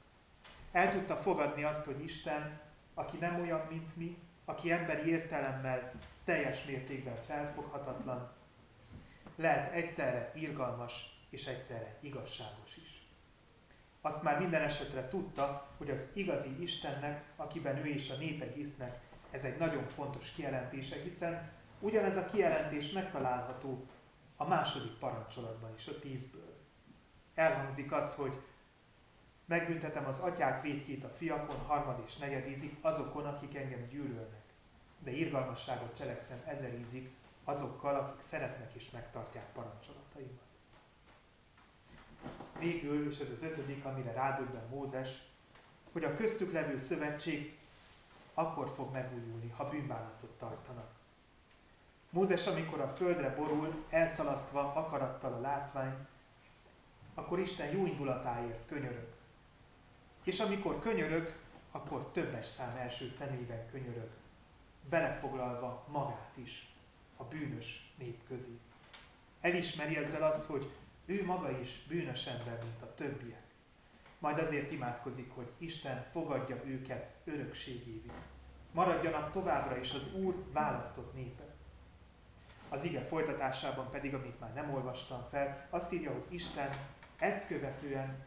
El 0.71 0.91
tudta 0.91 1.15
fogadni 1.15 1.63
azt, 1.63 1.85
hogy 1.85 2.03
Isten, 2.03 2.59
aki 2.93 3.17
nem 3.17 3.41
olyan, 3.41 3.65
mint 3.69 3.95
mi, 3.95 4.17
aki 4.45 4.71
emberi 4.71 5.09
értelemmel 5.09 5.91
teljes 6.23 6.65
mértékben 6.65 7.15
felfoghatatlan, 7.27 8.31
lehet 9.35 9.73
egyszerre 9.73 10.31
irgalmas 10.35 11.19
és 11.29 11.45
egyszerre 11.45 11.97
igazságos 12.01 12.77
is. 12.77 13.07
Azt 14.01 14.23
már 14.23 14.39
minden 14.39 14.61
esetre 14.61 15.07
tudta, 15.07 15.67
hogy 15.77 15.89
az 15.89 16.07
igazi 16.13 16.61
Istennek, 16.61 17.23
akiben 17.35 17.77
ő 17.77 17.85
és 17.85 18.09
a 18.09 18.15
népe 18.15 18.51
hisznek, 18.51 18.99
ez 19.31 19.43
egy 19.43 19.57
nagyon 19.57 19.87
fontos 19.87 20.31
kijelentése, 20.31 21.01
hiszen 21.01 21.51
ugyanez 21.79 22.17
a 22.17 22.25
kijelentés 22.25 22.91
megtalálható 22.91 23.85
a 24.37 24.47
második 24.47 24.91
parancsolatban 24.91 25.73
is, 25.77 25.87
a 25.87 25.99
tízből. 25.99 26.46
Elhangzik 27.37 27.91
az, 27.91 28.13
hogy 28.13 28.41
megbüntetem 29.45 30.05
az 30.05 30.19
atyák 30.19 30.61
védkét 30.61 31.03
a 31.03 31.09
fiakon, 31.09 31.59
harmad 31.59 32.03
és 32.05 32.15
negyed 32.15 32.47
ízik, 32.47 32.77
azokon, 32.81 33.25
akik 33.25 33.55
engem 33.55 33.87
gyűlölnek. 33.87 34.41
De 34.99 35.11
irgalmasságot 35.11 35.95
cselekszem 35.95 36.41
ezer 36.45 36.73
ízik, 36.73 37.09
azokkal, 37.43 37.95
akik 37.95 38.21
szeretnek 38.21 38.73
és 38.73 38.91
megtartják 38.91 39.51
parancsolataimat. 39.53 40.45
Végül, 42.59 43.07
és 43.07 43.19
ez 43.19 43.29
az 43.29 43.43
ötödik, 43.43 43.85
amire 43.85 44.11
rádöbben 44.11 44.67
Mózes, 44.69 45.23
hogy 45.91 46.03
a 46.03 46.15
köztük 46.15 46.53
levő 46.53 46.77
szövetség 46.77 47.57
akkor 48.33 48.69
fog 48.75 48.91
megújulni, 48.91 49.49
ha 49.49 49.69
bűnbánatot 49.69 50.37
tartanak. 50.37 50.91
Mózes, 52.09 52.47
amikor 52.47 52.81
a 52.81 52.89
földre 52.89 53.35
borul, 53.35 53.85
elszalasztva 53.89 54.73
akarattal 54.73 55.33
a 55.33 55.39
látvány, 55.39 56.07
akkor 57.17 57.39
Isten 57.39 57.71
jó 57.71 57.85
indulatáért 57.85 58.65
könyörög. 58.65 59.07
És 60.23 60.39
amikor 60.39 60.79
könyörög, 60.79 61.35
akkor 61.71 62.11
többes 62.11 62.45
szám 62.45 62.75
első 62.75 63.07
személyben 63.07 63.69
könyörög, 63.71 64.09
belefoglalva 64.89 65.85
magát 65.87 66.31
is 66.33 66.67
a 67.17 67.23
bűnös 67.23 67.93
nép 67.97 68.27
közé. 68.27 68.59
Elismeri 69.41 69.97
ezzel 69.97 70.23
azt, 70.23 70.45
hogy 70.45 70.71
ő 71.05 71.25
maga 71.25 71.59
is 71.59 71.85
bűnös 71.87 72.25
ember, 72.25 72.59
mint 72.63 72.81
a 72.81 72.93
többiek. 72.93 73.43
Majd 74.19 74.39
azért 74.39 74.71
imádkozik, 74.71 75.31
hogy 75.35 75.51
Isten 75.57 76.05
fogadja 76.11 76.61
őket 76.65 77.15
örökségévé. 77.25 78.11
Maradjanak 78.71 79.31
továbbra 79.31 79.77
is 79.77 79.93
az 79.93 80.13
Úr 80.13 80.43
választott 80.51 81.13
népe. 81.13 81.43
Az 82.69 82.83
ige 82.83 83.01
folytatásában 83.01 83.89
pedig, 83.89 84.13
amit 84.13 84.39
már 84.39 84.53
nem 84.53 84.73
olvastam 84.73 85.25
fel, 85.29 85.67
azt 85.69 85.93
írja, 85.93 86.11
hogy 86.11 86.25
Isten 86.29 86.69
ezt 87.17 87.47
követően 87.47 88.25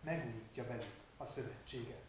megújítja 0.00 0.66
velük 0.66 0.94
a 1.16 1.24
szövetséget. 1.24 2.04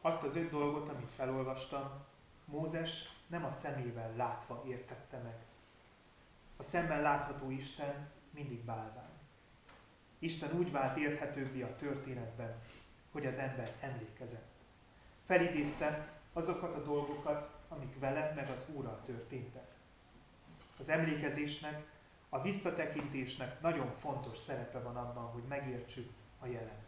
Azt 0.00 0.22
az 0.22 0.36
öt 0.36 0.50
dolgot, 0.50 0.88
amit 0.88 1.12
felolvastam, 1.12 2.04
Mózes 2.44 3.12
nem 3.26 3.44
a 3.44 3.50
szemével 3.50 4.12
látva 4.16 4.62
értette 4.66 5.18
meg. 5.18 5.36
A 6.56 6.62
szemmel 6.62 7.02
látható 7.02 7.50
Isten 7.50 8.10
mindig 8.30 8.64
bálvány. 8.64 9.18
Isten 10.18 10.52
úgy 10.52 10.70
vált 10.70 10.96
érthetőbbé 10.96 11.62
a 11.62 11.76
történetben, 11.76 12.62
hogy 13.12 13.26
az 13.26 13.38
ember 13.38 13.76
emlékezett. 13.80 14.52
Felidézte 15.24 16.12
azokat 16.32 16.74
a 16.74 16.82
dolgokat, 16.82 17.50
amik 17.68 17.98
vele 17.98 18.32
meg 18.34 18.50
az 18.50 18.66
Úrral 18.74 19.02
történtek. 19.02 19.74
Az 20.78 20.88
emlékezésnek 20.88 21.86
a 22.28 22.42
visszatekintésnek 22.42 23.60
nagyon 23.60 23.90
fontos 23.90 24.38
szerepe 24.38 24.78
van 24.78 24.96
abban, 24.96 25.24
hogy 25.24 25.42
megértsük 25.48 26.10
a 26.40 26.46
jelent. 26.46 26.86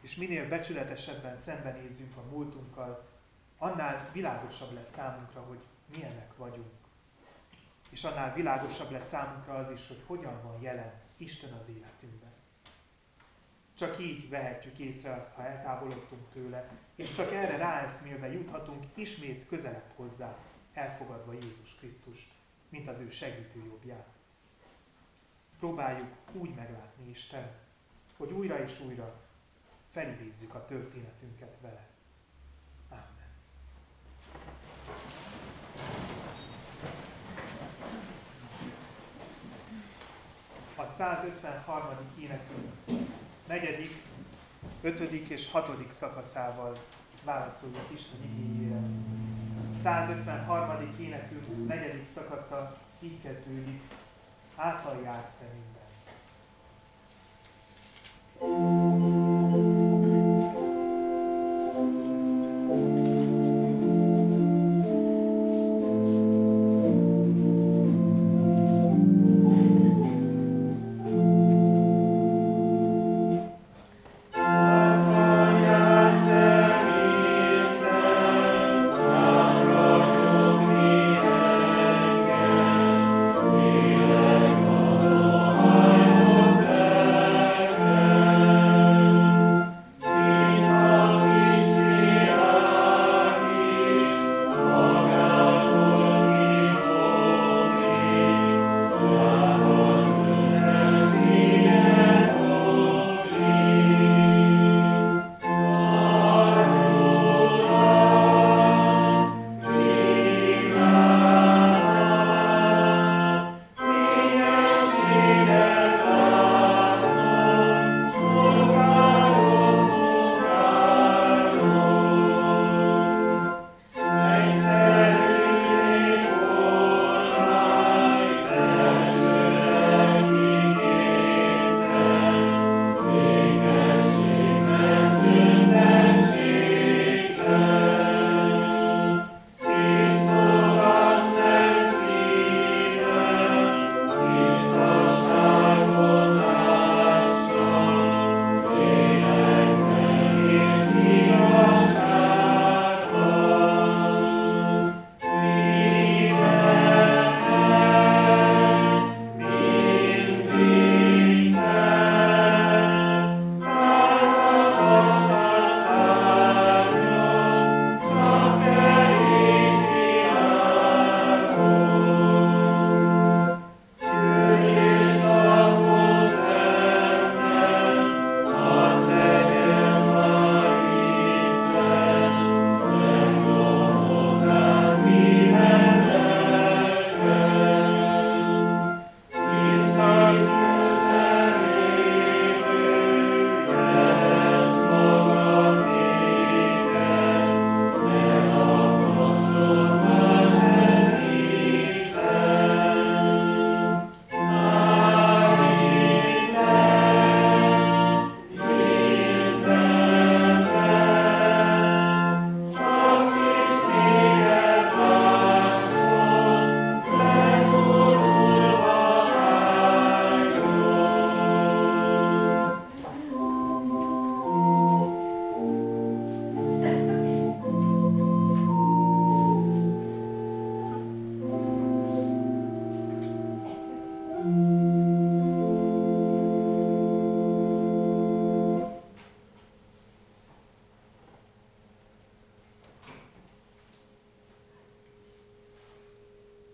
És 0.00 0.16
minél 0.16 0.48
becsületesebben 0.48 1.36
szembenézünk 1.36 2.16
a 2.16 2.22
múltunkkal, 2.30 3.08
annál 3.58 4.10
világosabb 4.12 4.72
lesz 4.72 4.92
számunkra, 4.92 5.40
hogy 5.40 5.60
milyenek 5.94 6.36
vagyunk. 6.36 6.70
És 7.90 8.04
annál 8.04 8.34
világosabb 8.34 8.90
lesz 8.90 9.08
számunkra 9.08 9.54
az 9.54 9.70
is, 9.70 9.88
hogy 9.88 10.02
hogyan 10.06 10.42
van 10.42 10.60
jelen 10.60 10.92
Isten 11.16 11.52
az 11.52 11.68
életünkben. 11.68 12.32
Csak 13.74 13.98
így 13.98 14.28
vehetjük 14.28 14.78
észre 14.78 15.14
azt, 15.14 15.32
ha 15.32 15.44
eltávolodtunk 15.46 16.28
tőle, 16.32 16.70
és 16.94 17.12
csak 17.12 17.32
erre 17.32 17.56
ráeszmélve 17.56 18.32
juthatunk 18.32 18.84
ismét 18.94 19.46
közelebb 19.46 19.92
hozzá, 19.96 20.36
elfogadva 20.72 21.32
Jézus 21.32 21.74
Krisztust 21.74 22.39
mint 22.70 22.88
az 22.88 23.00
ő 23.00 23.10
segítő 23.10 23.64
jobbját. 23.64 24.08
Próbáljuk 25.58 26.14
úgy 26.32 26.54
meglátni 26.54 27.08
Isten, 27.08 27.50
hogy 28.16 28.32
újra 28.32 28.62
és 28.62 28.80
újra 28.80 29.20
felidézzük 29.90 30.54
a 30.54 30.64
történetünket 30.64 31.56
vele. 31.60 31.88
Amen. 32.88 33.30
A 40.76 40.86
153. 40.86 41.88
énekünk 42.20 42.72
negyedik, 43.46 44.02
ötödik 44.82 45.28
és 45.28 45.50
hatodik 45.50 45.90
szakaszával 45.90 46.76
válaszoljuk 47.24 47.90
Isten 47.92 48.22
igényére. 48.22 49.09
153. 49.74 50.94
énekünk 51.00 51.68
negyedik 51.68 52.06
szakasza 52.06 52.76
így 53.00 53.22
kezdődik. 53.22 53.80
Által 54.56 55.00
jársz 55.04 55.34
te 55.38 55.44
minden. 55.44 55.79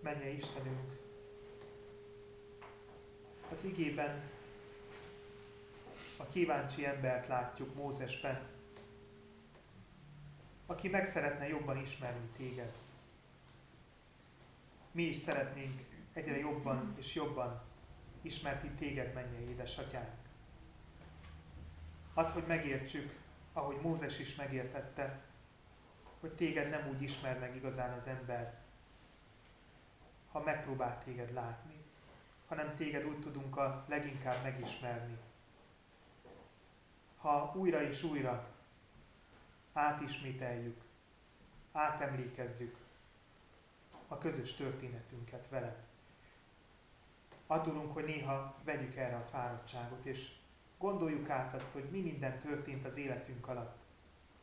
Menje 0.07 0.29
Istenünk, 0.29 0.99
az 3.51 3.63
igében 3.63 4.21
a 6.17 6.27
kíváncsi 6.27 6.85
embert 6.85 7.27
látjuk 7.27 7.75
Mózesben, 7.75 8.47
aki 10.65 10.89
meg 10.89 11.07
szeretne 11.07 11.47
jobban 11.47 11.77
ismerni 11.77 12.27
téged. 12.37 12.71
Mi 14.91 15.03
is 15.03 15.15
szeretnénk 15.15 15.81
egyre 16.13 16.37
jobban 16.37 16.93
és 16.97 17.15
jobban 17.15 17.61
ismerti 18.21 18.67
téged, 18.67 19.13
mennyei 19.13 19.49
édesatyánk. 19.49 20.15
Add, 22.13 22.29
hogy 22.29 22.45
megértsük, 22.47 23.13
ahogy 23.53 23.77
Mózes 23.81 24.19
is 24.19 24.35
megértette, 24.35 25.21
hogy 26.19 26.31
téged 26.31 26.69
nem 26.69 26.87
úgy 26.87 27.01
ismer 27.01 27.39
meg 27.39 27.55
igazán 27.55 27.93
az 27.93 28.07
ember, 28.07 28.66
ha 30.37 30.43
megpróbál 30.43 31.03
téged 31.03 31.33
látni, 31.33 31.83
hanem 32.47 32.75
téged 32.75 33.05
úgy 33.05 33.19
tudunk 33.19 33.57
a 33.57 33.85
leginkább 33.87 34.43
megismerni. 34.43 35.17
Ha 37.17 37.53
újra 37.55 37.81
és 37.81 38.03
újra 38.03 38.47
átismételjük, 39.73 40.81
átemlékezzük 41.71 42.77
a 44.07 44.17
közös 44.17 44.53
történetünket 44.53 45.49
veled. 45.49 45.77
Adulunk, 47.47 47.91
hogy 47.91 48.05
néha 48.05 48.55
vegyük 48.63 48.95
erre 48.95 49.15
a 49.15 49.27
fáradtságot, 49.31 50.05
és 50.05 50.31
gondoljuk 50.77 51.29
át 51.29 51.53
azt, 51.53 51.71
hogy 51.71 51.89
mi 51.91 52.01
minden 52.01 52.39
történt 52.39 52.85
az 52.85 52.97
életünk 52.97 53.47
alatt, 53.47 53.77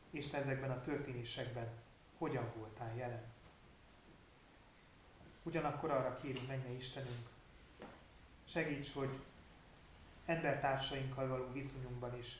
és 0.09 0.27
te 0.27 0.37
ezekben 0.37 0.71
a 0.71 0.81
történésekben 0.81 1.69
hogyan 2.17 2.51
voltál 2.57 2.95
jelen. 2.95 3.34
Ugyanakkor 5.45 5.91
arra 5.91 6.15
kérünk, 6.15 6.47
menje 6.47 6.69
Istenünk, 6.69 7.27
segíts, 8.43 8.93
hogy 8.93 9.19
embertársainkkal 10.25 11.27
való 11.27 11.51
viszonyunkban 11.51 12.17
is 12.17 12.37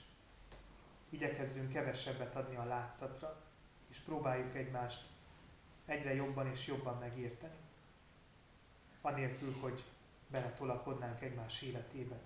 igyekezzünk 1.10 1.70
kevesebbet 1.70 2.36
adni 2.36 2.56
a 2.56 2.64
látszatra, 2.64 3.42
és 3.90 3.98
próbáljuk 3.98 4.56
egymást 4.56 5.02
egyre 5.86 6.14
jobban 6.14 6.48
és 6.48 6.68
jobban 6.68 6.98
megérteni. 6.98 7.58
Anélkül, 9.02 9.58
hogy 9.60 9.84
beletolakodnánk 10.28 11.22
egymás 11.22 11.62
életébe. 11.62 12.20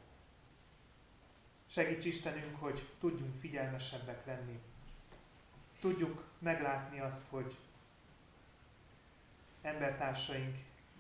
Segíts 1.68 2.06
Istenünk, 2.06 2.60
hogy 2.60 2.90
tudjunk 3.00 3.36
figyelmesebbek 3.36 4.26
lenni. 4.26 4.60
Tudjuk 5.80 6.24
meglátni 6.40 7.00
azt, 7.00 7.24
hogy 7.30 7.58
embertársaink 9.62 10.58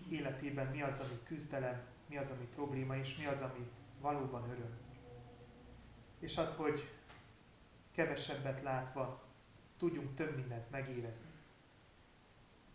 életében 0.10 0.68
mi 0.68 0.82
az, 0.82 1.00
ami 1.00 1.20
küzdelem, 1.24 1.82
mi 2.08 2.18
az, 2.18 2.30
ami 2.30 2.46
probléma, 2.46 2.96
és 2.96 3.18
mi 3.18 3.26
az, 3.26 3.42
ami 3.42 3.72
valóban 4.02 4.50
öröm. 4.50 4.78
És 6.20 6.36
hát, 6.36 6.54
hogy 6.54 6.90
kevesebbet 7.92 8.62
látva 8.62 9.24
tudjunk 9.78 10.16
több 10.16 10.36
mindent 10.36 10.70
megérezni. 10.72 11.30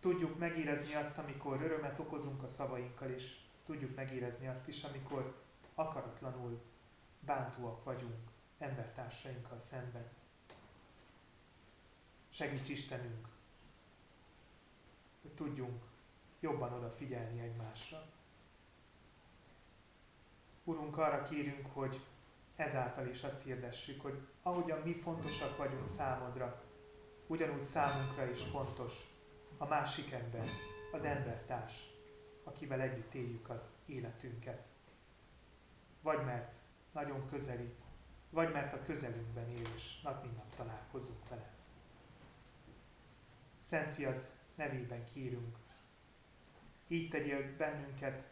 Tudjuk 0.01 0.39
megérezni 0.39 0.95
azt, 0.95 1.19
amikor 1.19 1.63
örömet 1.63 1.99
okozunk 1.99 2.43
a 2.43 2.47
szavainkkal, 2.47 3.11
és 3.11 3.37
tudjuk 3.65 3.95
megérezni 3.95 4.47
azt 4.47 4.69
is, 4.69 4.83
amikor 4.83 5.43
akaratlanul 5.75 6.63
bántóak 7.21 7.85
vagyunk 7.85 8.31
embertársainkkal 8.59 9.59
szemben. 9.59 10.09
Segíts 12.31 12.69
Istenünk, 12.69 13.29
hogy 15.25 15.33
tudjunk 15.35 15.83
jobban 16.41 16.73
odafigyelni 16.73 17.41
egymásra. 17.41 18.07
Urunk, 20.65 20.99
arra 20.99 21.23
kérünk, 21.23 21.67
hogy 21.73 22.01
ezáltal 22.57 23.07
is 23.07 23.23
azt 23.23 23.43
hirdessük, 23.43 24.01
hogy 24.01 24.27
ahogyan 24.43 24.79
mi 24.79 24.93
fontosak 24.93 25.57
vagyunk 25.57 25.89
számodra, 25.89 26.63
ugyanúgy 27.27 27.65
számunkra 27.65 28.31
is 28.31 28.43
fontos 28.43 28.93
a 29.59 29.67
másik 29.67 30.13
ember, 30.13 30.49
az 30.93 31.05
embertárs, 31.05 31.85
akivel 32.45 32.81
együtt 32.81 33.15
éljük 33.15 33.49
az 33.49 33.73
életünket. 33.87 34.63
Vagy 36.03 36.25
mert 36.25 36.55
nagyon 36.93 37.29
közeli, 37.29 37.75
vagy 38.31 38.53
mert 38.53 38.73
a 38.73 38.83
közelünkben 38.83 39.51
él, 39.51 39.67
és 39.75 40.01
nap 40.03 40.23
mint 40.23 40.37
nap 40.37 40.55
találkozunk 40.55 41.29
vele. 41.29 41.53
Szent 43.59 43.95
Fiad 43.95 44.34
nevében 44.55 45.05
kérünk, 45.13 45.57
így 46.89 47.09
tegyél 47.09 47.57
bennünket 47.57 48.27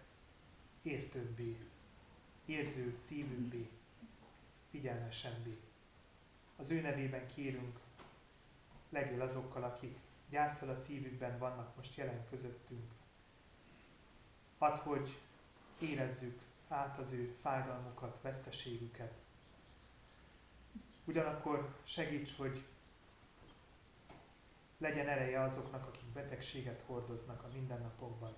értőbbé, 0.83 1.57
érző 2.45 2.95
szívűbbé, 2.99 3.69
figyelmesebbé. 4.71 5.59
Az 6.57 6.71
ő 6.71 6.81
nevében 6.81 7.27
kérünk, 7.27 7.81
legyél 8.89 9.21
azokkal, 9.21 9.65
akik 9.65 9.99
gyászol 10.29 10.69
a 10.69 10.77
szívükben 10.77 11.39
vannak 11.39 11.77
most 11.77 11.97
jelen 11.97 12.27
közöttünk. 12.31 12.91
Add, 14.59 14.79
hogy 14.79 15.19
érezzük 15.79 16.41
át 16.69 16.99
az 16.99 17.13
ő 17.13 17.37
fájdalmukat, 17.41 18.19
veszteségüket. 18.23 19.13
Ugyanakkor 21.05 21.75
segíts, 21.83 22.37
hogy 22.37 22.65
legyen 24.83 25.09
ereje 25.09 25.41
azoknak, 25.41 25.87
akik 25.87 26.05
betegséget 26.05 26.83
hordoznak 26.87 27.43
a 27.43 27.49
mindennapokban. 27.53 28.35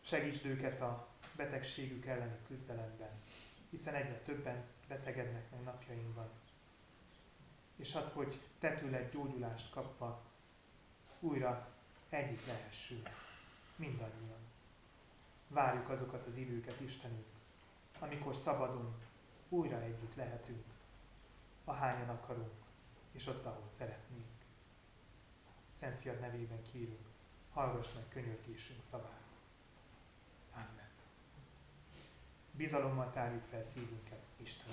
Segítsd 0.00 0.46
őket 0.46 0.80
a 0.80 1.08
betegségük 1.36 2.06
elleni 2.06 2.36
küzdelemben, 2.46 3.10
hiszen 3.70 3.94
egyre 3.94 4.20
többen 4.20 4.64
betegednek 4.88 5.50
meg 5.50 5.62
napjainkban. 5.62 6.30
És 7.76 7.92
hát, 7.92 8.08
hogy 8.10 8.40
te 8.58 8.74
tőled 8.74 9.12
gyógyulást 9.12 9.70
kapva 9.70 10.22
újra 11.20 11.68
együtt 12.08 12.46
lehessünk, 12.46 13.08
mindannyian. 13.76 14.38
Várjuk 15.48 15.88
azokat 15.88 16.26
az 16.26 16.36
időket, 16.36 16.80
Istenünk, 16.80 17.26
amikor 17.98 18.34
szabadon 18.34 18.94
újra 19.48 19.82
együtt 19.82 20.14
lehetünk, 20.14 20.64
ahányan 21.64 22.08
akarunk, 22.08 22.52
és 23.12 23.26
ott, 23.26 23.44
ahol 23.44 23.68
szeretnénk. 23.68 24.43
Szent 25.84 26.00
Fiad 26.00 26.20
nevében 26.20 26.62
kérünk, 26.72 27.06
hallgass 27.52 27.86
meg 27.94 28.04
könyörgésünk 28.08 28.82
szavát. 28.82 29.22
Amen. 30.54 30.90
Bizalommal 32.50 33.12
tárjuk 33.12 33.42
fel 33.44 33.62
szívünket 33.62 34.22
Isten 34.36 34.72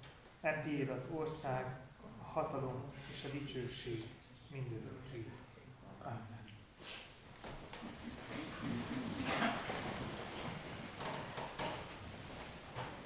Mert 0.41 0.63
tiéd 0.63 0.89
az 0.89 1.07
ország, 1.11 1.65
a 2.21 2.23
hatalom 2.23 2.93
és 3.11 3.23
a 3.23 3.29
dicsőség 3.29 4.05
mindörökké. 4.51 5.29
Amen. 6.03 6.43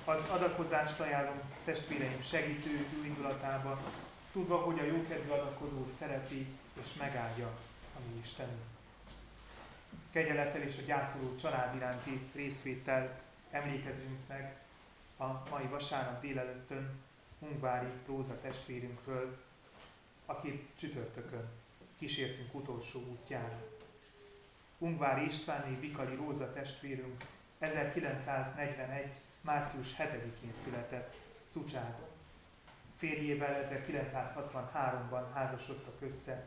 Az 0.05 0.23
adakozást 0.29 0.99
ajánlom 0.99 1.41
testvéreim 1.63 2.21
segítő 2.21 2.87
indulatába, 3.03 3.81
tudva, 4.31 4.57
hogy 4.57 4.79
a 4.79 4.83
jókedvű 4.83 5.29
adakozót 5.29 5.91
szereti 5.91 6.47
és 6.81 6.93
megáldja 6.93 7.47
a 7.95 7.99
mi 8.07 8.19
Istenünk. 8.19 8.63
Kegyelettel 10.11 10.61
és 10.61 10.77
a 10.77 10.85
gyászoló 10.85 11.35
család 11.35 11.75
iránti 11.75 12.29
részvétel 12.33 13.19
emlékezünk 13.51 14.27
meg 14.27 14.57
a 15.17 15.25
mai 15.49 15.65
vasárnap 15.65 16.21
délelőttön 16.21 17.03
Ungvári 17.39 17.91
Róza 18.05 18.41
testvérünkről, 18.41 19.37
akit 20.25 20.67
csütörtökön 20.77 21.49
kísértünk 21.97 22.53
utolsó 22.53 22.99
útjára. 22.99 23.63
Ungvári 24.77 25.25
Istvánné 25.25 25.75
Vikali 25.79 26.15
Róza 26.15 26.53
testvérünk 26.53 27.21
1941. 27.59 29.21
március 29.41 29.95
7-én 29.97 30.53
született 30.53 31.17
Szucságon. 31.43 32.07
Férjével 32.97 33.59
1963-ban 33.63 35.23
házasodtak 35.33 36.01
össze. 36.01 36.45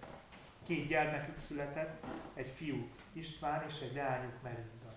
Két 0.63 0.87
gyermekük 0.87 1.39
született, 1.39 2.05
egy 2.35 2.51
fiú 2.51 2.89
István 3.13 3.65
és 3.69 3.81
egy 3.81 3.95
leányuk 3.95 4.43
Melinda. 4.43 4.97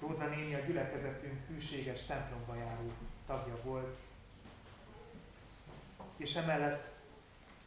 Róza 0.00 0.26
néni 0.26 0.54
a 0.54 0.58
gyülekezetünk 0.58 1.46
hűséges 1.48 2.02
templomba 2.02 2.54
járó 2.54 2.92
tagja 3.26 3.56
volt, 3.62 3.96
és 6.16 6.34
emellett 6.34 6.90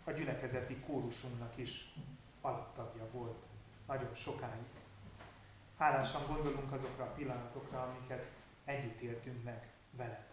a 0.03 0.11
gyülekezeti 0.11 0.75
kórusunknak 0.75 1.57
is 1.57 1.93
alaptagja 2.41 3.05
volt 3.11 3.37
nagyon 3.87 4.15
sokáig. 4.15 4.65
Hálásan 5.77 6.21
gondolunk 6.27 6.71
azokra 6.71 7.03
a 7.03 7.13
pillanatokra, 7.13 7.81
amiket 7.81 8.25
együtt 8.65 8.99
éltünk 8.99 9.43
meg 9.43 9.67
vele. 9.91 10.27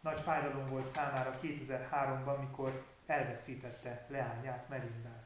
Nagy 0.00 0.20
fájdalom 0.20 0.68
volt 0.68 0.88
számára 0.88 1.38
2003-ban, 1.42 2.40
mikor 2.40 2.84
elveszítette 3.06 4.06
leányát, 4.08 4.68
Melindát. 4.68 5.24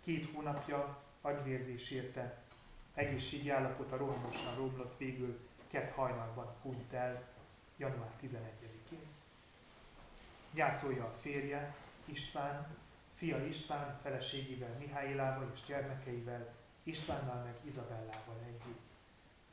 Két 0.00 0.34
hónapja 0.34 1.02
agyvérzés 1.20 1.90
érte, 1.90 2.42
egészségi 2.94 3.50
állapota 3.50 3.96
rohamosan 3.96 4.54
romlott 4.54 4.96
végül 4.96 5.48
kett 5.68 5.90
hajnalban 5.90 6.54
hunyt 6.62 6.92
el, 6.92 7.22
január 7.76 8.10
11-én. 8.22 8.63
Gyászolja 10.54 11.04
a 11.04 11.12
férje, 11.12 11.74
István, 12.04 12.66
fia 13.14 13.44
István 13.46 13.98
feleségével, 14.02 14.76
Mihályélával 14.78 15.50
és 15.54 15.60
gyermekeivel, 15.66 16.54
Istvánnal 16.82 17.42
meg 17.42 17.54
Izabellával 17.64 18.40
együtt. 18.46 18.80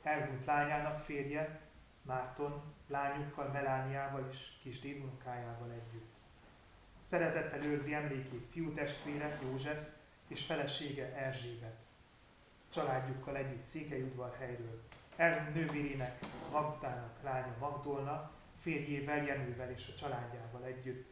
Elhunyt 0.03 0.45
lányának 0.45 0.99
férje, 0.99 1.59
Márton, 2.01 2.61
lányukkal, 2.87 3.47
Melániával 3.47 4.27
és 4.31 4.51
kis 4.61 4.79
dédunokájával 4.79 5.71
együtt. 5.71 6.13
Szeretettel 7.01 7.63
őrzi 7.63 7.93
emlékét 7.93 8.45
fiú 8.45 8.73
testvére 8.73 9.39
József 9.41 9.87
és 10.27 10.45
felesége 10.45 11.15
Erzsébet. 11.15 11.75
Családjukkal 12.69 13.35
együtt 13.35 13.63
Székelyudvar 13.63 14.35
helyről. 14.39 14.81
Elhunyt 15.15 15.53
nővérének, 15.53 16.19
Magdának 16.51 17.23
lánya 17.23 17.55
Magdolna, 17.59 18.31
férjével, 18.61 19.25
Jenővel 19.25 19.71
és 19.71 19.87
a 19.87 19.97
családjával 19.97 20.63
együtt. 20.63 21.09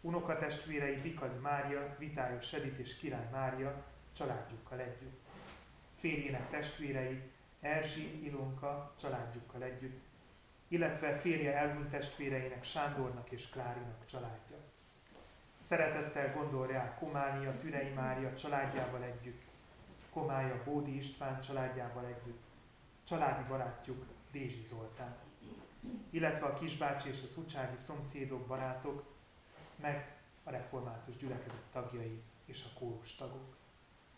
Unokatestvérei 0.00 0.96
Bikali 0.96 1.38
Mária, 1.38 1.96
Vitályos 1.98 2.52
Edith 2.52 2.80
és 2.80 2.96
Király 2.96 3.28
Mária 3.32 3.84
családjukkal 4.16 4.80
együtt. 4.80 5.20
Férjének 5.96 6.50
testvérei 6.50 7.22
Erzsi, 7.60 8.24
Ilonka 8.24 8.94
családjukkal 9.00 9.62
együtt, 9.62 10.00
illetve 10.68 11.18
férje 11.18 11.56
elhunyt 11.56 11.90
testvéreinek 11.90 12.64
Sándornak 12.64 13.30
és 13.30 13.48
Klárinak 13.48 14.06
családja. 14.06 14.56
Szeretettel 15.60 16.32
gondol 16.32 16.66
rá 16.66 16.94
Kománia, 16.94 17.56
Türei 17.56 17.92
Mária 17.92 18.34
családjával 18.34 19.02
együtt, 19.02 19.42
Komája 20.10 20.62
Bódi 20.64 20.96
István 20.96 21.40
családjával 21.40 22.04
együtt, 22.04 22.42
családi 23.04 23.48
barátjuk 23.48 24.04
Dézsi 24.30 24.62
Zoltán, 24.62 25.16
illetve 26.10 26.46
a 26.46 26.52
kisbácsi 26.54 27.08
és 27.08 27.22
a 27.24 27.28
szucsági 27.28 27.76
szomszédok, 27.76 28.46
barátok, 28.46 29.04
meg 29.76 30.16
a 30.42 30.50
református 30.50 31.16
gyülekezet 31.16 31.62
tagjai 31.72 32.22
és 32.44 32.64
a 32.64 32.78
kórus 32.78 33.14
tagok. 33.14 33.56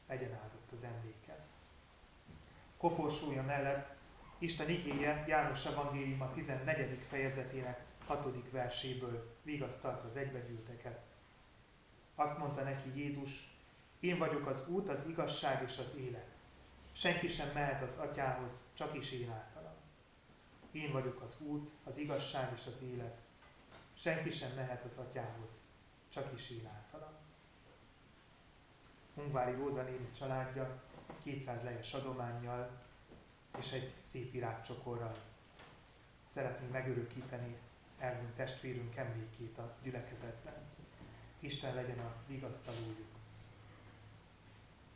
Legyen 0.08 0.32
áldott 0.32 0.72
az 0.72 0.84
emléke. 0.84 1.38
Koporsója 2.76 3.42
mellett 3.42 3.94
Isten 4.38 4.68
igéje 4.68 5.24
János 5.28 5.66
Evangélium 5.66 6.20
a 6.20 6.32
14. 6.32 6.98
fejezetének 7.08 7.84
6. 8.06 8.50
verséből 8.50 9.36
vigasztalt 9.42 10.04
az 10.04 10.16
egybegyűlteket. 10.16 11.00
Azt 12.14 12.38
mondta 12.38 12.62
neki 12.62 12.98
Jézus, 12.98 13.56
én 14.00 14.18
vagyok 14.18 14.46
az 14.46 14.68
út, 14.68 14.88
az 14.88 15.06
igazság 15.08 15.62
és 15.66 15.78
az 15.78 15.94
élet. 15.96 16.26
Senki 16.92 17.28
sem 17.28 17.48
mehet 17.54 17.82
az 17.82 17.96
atyához, 17.96 18.52
csak 18.74 18.94
is 18.96 19.10
én 19.12 19.30
általam. 19.30 19.61
Én 20.72 20.92
vagyok 20.92 21.20
az 21.20 21.40
út, 21.40 21.70
az 21.84 21.98
igazság 21.98 22.52
és 22.54 22.66
az 22.66 22.82
élet. 22.82 23.20
Senki 23.94 24.30
sem 24.30 24.54
mehet 24.54 24.84
az 24.84 24.96
atyához, 24.96 25.60
csak 26.08 26.32
is 26.34 26.50
én 26.50 26.66
általam. 26.66 27.12
Ungvári 29.14 29.54
Róza 29.54 29.82
néni 29.82 30.10
családja 30.10 30.82
200 31.22 31.62
lejes 31.62 31.92
adományjal 31.94 32.82
és 33.58 33.72
egy 33.72 33.94
szép 34.02 34.32
virágcsokorral 34.32 35.14
szeretné 36.26 36.66
megörökíteni 36.66 37.56
elhunyt 37.98 38.34
testvérünk 38.34 38.96
emlékét 38.96 39.58
a 39.58 39.76
gyülekezetben. 39.82 40.54
Isten 41.38 41.74
legyen 41.74 41.98
a 41.98 42.14
vigasztalójuk, 42.26 43.08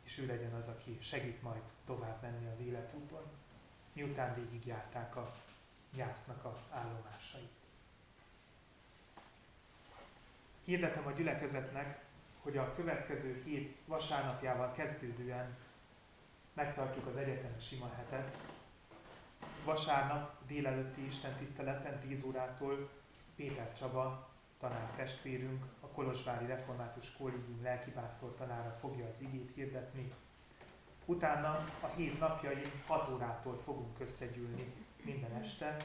és 0.03 0.17
ő 0.17 0.25
legyen 0.25 0.53
az, 0.53 0.67
aki 0.67 0.97
segít 1.01 1.41
majd 1.41 1.61
tovább 1.85 2.21
menni 2.21 2.47
az 2.47 2.59
életúton, 2.59 3.23
miután 3.93 4.35
végigjárták 4.35 5.15
a 5.15 5.35
gyásznak 5.97 6.45
az 6.45 6.65
állomásait. 6.71 7.51
Hirdetem 10.65 11.07
a 11.07 11.11
gyülekezetnek, 11.11 12.05
hogy 12.41 12.57
a 12.57 12.73
következő 12.73 13.41
hét 13.45 13.77
vasárnapjával 13.85 14.71
kezdődően 14.71 15.57
megtartjuk 16.53 17.05
az 17.05 17.17
egyetemes 17.17 17.67
sima 17.67 17.93
hetet. 17.95 18.37
Vasárnap 19.65 20.45
délelőtti 20.47 21.05
Isten 21.05 21.35
tiszteleten 21.35 21.99
10 21.99 22.23
órától 22.23 22.89
Péter 23.35 23.73
Csaba 23.73 24.29
tanár 24.59 24.91
testvérünk, 24.95 25.65
a 25.79 25.87
Kolozsvári 25.87 26.45
Református 26.45 27.11
Kollégium 27.17 27.63
lelkipásztor 27.63 28.35
tanára 28.35 28.71
fogja 28.71 29.07
az 29.07 29.21
igét 29.21 29.51
hirdetni. 29.53 30.13
Utána 31.05 31.65
a 31.81 31.87
hét 31.87 32.19
napjain 32.19 32.71
6 32.87 33.09
órától 33.09 33.57
fogunk 33.57 33.99
összegyűlni 33.99 34.86
minden 35.03 35.31
este. 35.31 35.77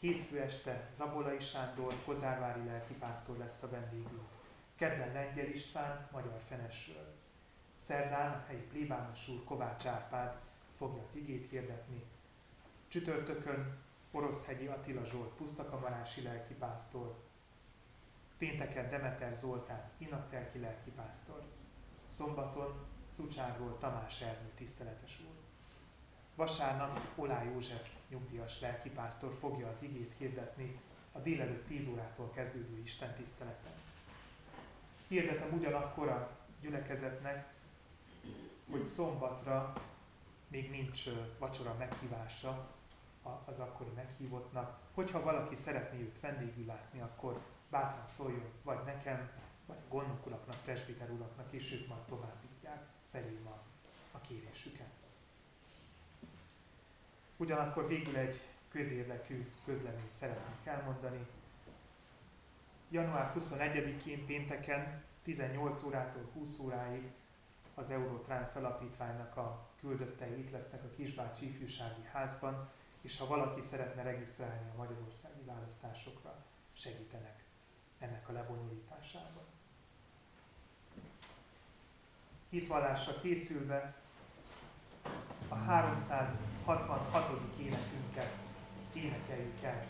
Hétfő 0.00 0.40
este 0.40 0.88
Zabolai 0.92 1.40
Sándor, 1.40 1.94
Kozárvári 2.04 2.64
lelkipásztor 2.64 3.36
lesz 3.36 3.62
a 3.62 3.68
vendégünk. 3.68 4.28
Kedden 4.74 5.12
Lengyel 5.12 5.46
István, 5.46 6.08
Magyar 6.12 6.40
Fenesről. 6.48 7.14
Szerdán 7.74 8.32
a 8.32 8.44
helyi 8.46 8.60
plébános 8.60 9.28
úr 9.28 9.44
Kovács 9.44 9.86
Árpád 9.86 10.40
fogja 10.76 11.02
az 11.02 11.16
igét 11.16 11.50
hirdetni. 11.50 12.04
Csütörtökön 12.88 13.78
Oroszhegyi 14.10 14.66
Attila 14.66 15.04
Zsolt 15.04 15.34
pusztakamarási 15.34 16.22
lelkipásztor. 16.22 17.22
Pénteken 18.38 18.90
Demeter 18.90 19.34
Zoltán 19.34 19.90
inaktelki 19.98 20.58
lelkipásztor. 20.58 21.42
Szombaton 22.04 22.86
Szucságról 23.08 23.78
Tamás 23.78 24.20
Ernő 24.20 24.50
tiszteletes 24.54 25.20
úr. 25.20 25.34
Vasárnap 26.34 27.00
Olá 27.14 27.42
József 27.42 27.90
nyugdíjas 28.12 28.60
lelkipásztor 28.60 29.34
fogja 29.40 29.68
az 29.68 29.82
igét 29.82 30.14
hirdetni 30.18 30.80
a 31.12 31.18
délelőtt 31.18 31.66
10 31.66 31.86
órától 31.86 32.30
kezdődő 32.30 32.78
Isten 32.78 33.14
tiszteleten. 33.14 33.72
Hirdetem 35.08 35.52
ugyanakkor 35.52 36.08
a 36.08 36.30
gyülekezetnek, 36.60 37.54
hogy 38.70 38.84
szombatra 38.84 39.72
még 40.48 40.70
nincs 40.70 41.04
vacsora 41.38 41.74
meghívása 41.78 42.70
az 43.44 43.58
akkori 43.58 43.90
meghívottnak. 43.94 44.78
Hogyha 44.94 45.22
valaki 45.22 45.54
szeretné 45.54 46.00
őt 46.00 46.20
vendégül 46.20 46.66
látni, 46.66 47.00
akkor 47.00 47.40
bátran 47.70 48.06
szóljon 48.06 48.50
vagy 48.62 48.84
nekem, 48.84 49.30
vagy 49.66 49.76
a 49.76 49.94
gondnok 49.94 50.26
uraknak, 50.26 50.56
presbiter 50.64 51.10
uraknak 51.10 51.52
is, 51.52 51.72
ők 51.72 51.88
majd 51.88 52.02
továbbítják 52.02 52.86
felém 53.10 53.46
a, 53.46 53.62
a 54.12 54.20
kérésüket. 54.20 54.91
Ugyanakkor 57.42 57.88
végül 57.88 58.16
egy 58.16 58.40
közérdekű 58.68 59.46
közleményt 59.64 60.12
szeretnék 60.12 60.64
elmondani. 60.64 61.26
Január 62.90 63.32
21-én 63.38 64.26
pénteken 64.26 65.02
18 65.22 65.82
órától 65.82 66.30
20 66.32 66.58
óráig 66.58 67.10
az 67.74 67.90
Eurotrans 67.90 68.54
alapítványnak 68.54 69.36
a 69.36 69.68
küldöttei 69.80 70.38
itt 70.38 70.50
lesznek 70.50 70.84
a 70.84 70.94
Kisbácsi 70.96 71.46
Ifjúsági 71.46 72.02
Házban, 72.12 72.70
és 73.00 73.18
ha 73.18 73.26
valaki 73.26 73.60
szeretne 73.60 74.02
regisztrálni 74.02 74.70
a 74.70 74.76
magyarországi 74.76 75.44
választásokra, 75.44 76.44
segítenek 76.72 77.44
ennek 77.98 78.28
a 78.28 78.32
lebonyolításában. 78.32 79.44
Hitvallásra 82.48 83.20
készülve 83.20 84.01
a 85.48 85.54
366. 85.54 87.30
énekünket 87.58 88.32
énekeljük 88.92 89.62
el. 89.62 89.84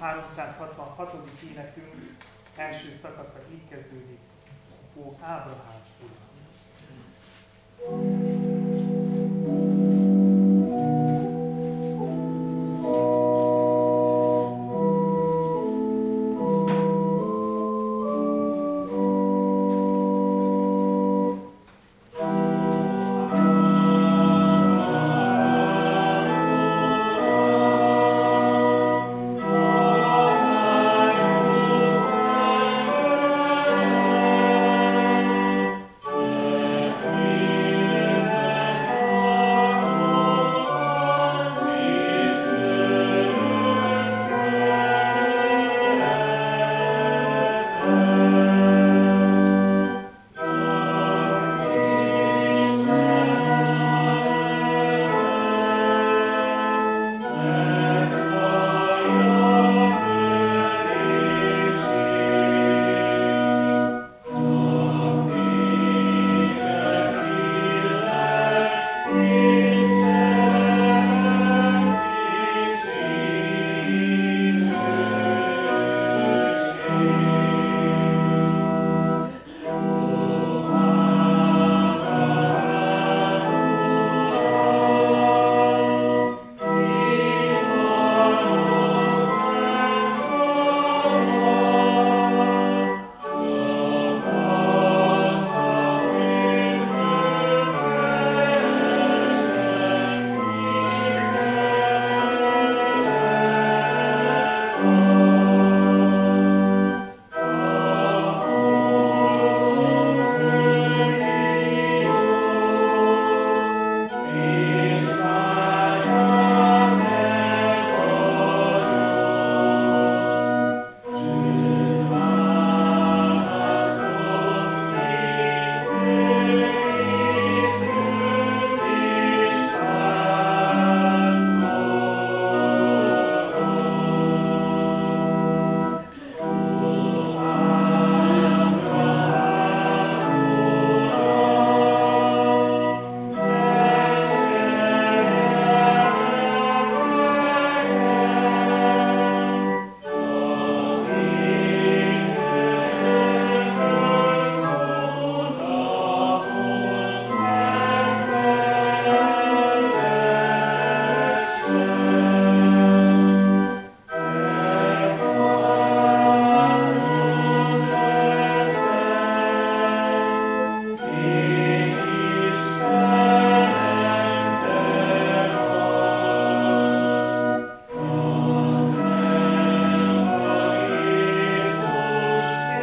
366. 0.00 1.14
énekünk 1.50 2.16
első 2.56 2.92
szakasza 2.92 3.38
így 3.52 3.68
kezdődik. 3.68 4.18
Ó 4.96 5.16
Ábrahám 5.20 5.80
Uram! 7.86 8.39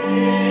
Yeah. 0.07 0.46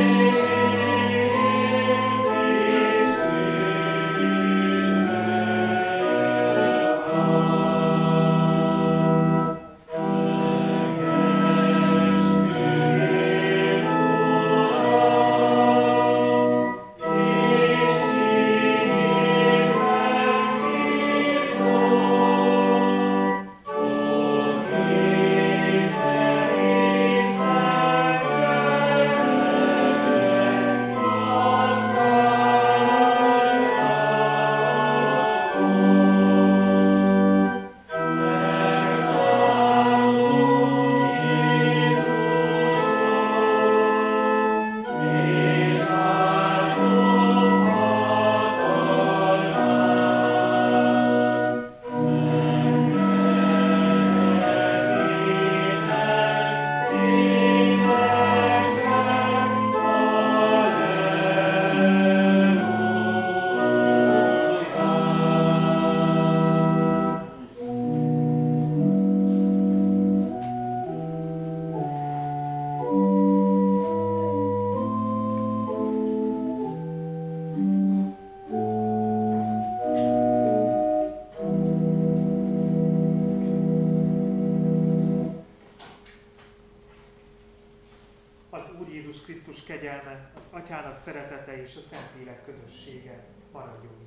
Szeretete 90.97 91.63
és 91.63 91.77
a 91.77 91.81
Szentlélek 91.81 92.45
közössége 92.45 93.25
maradjon. 93.53 94.06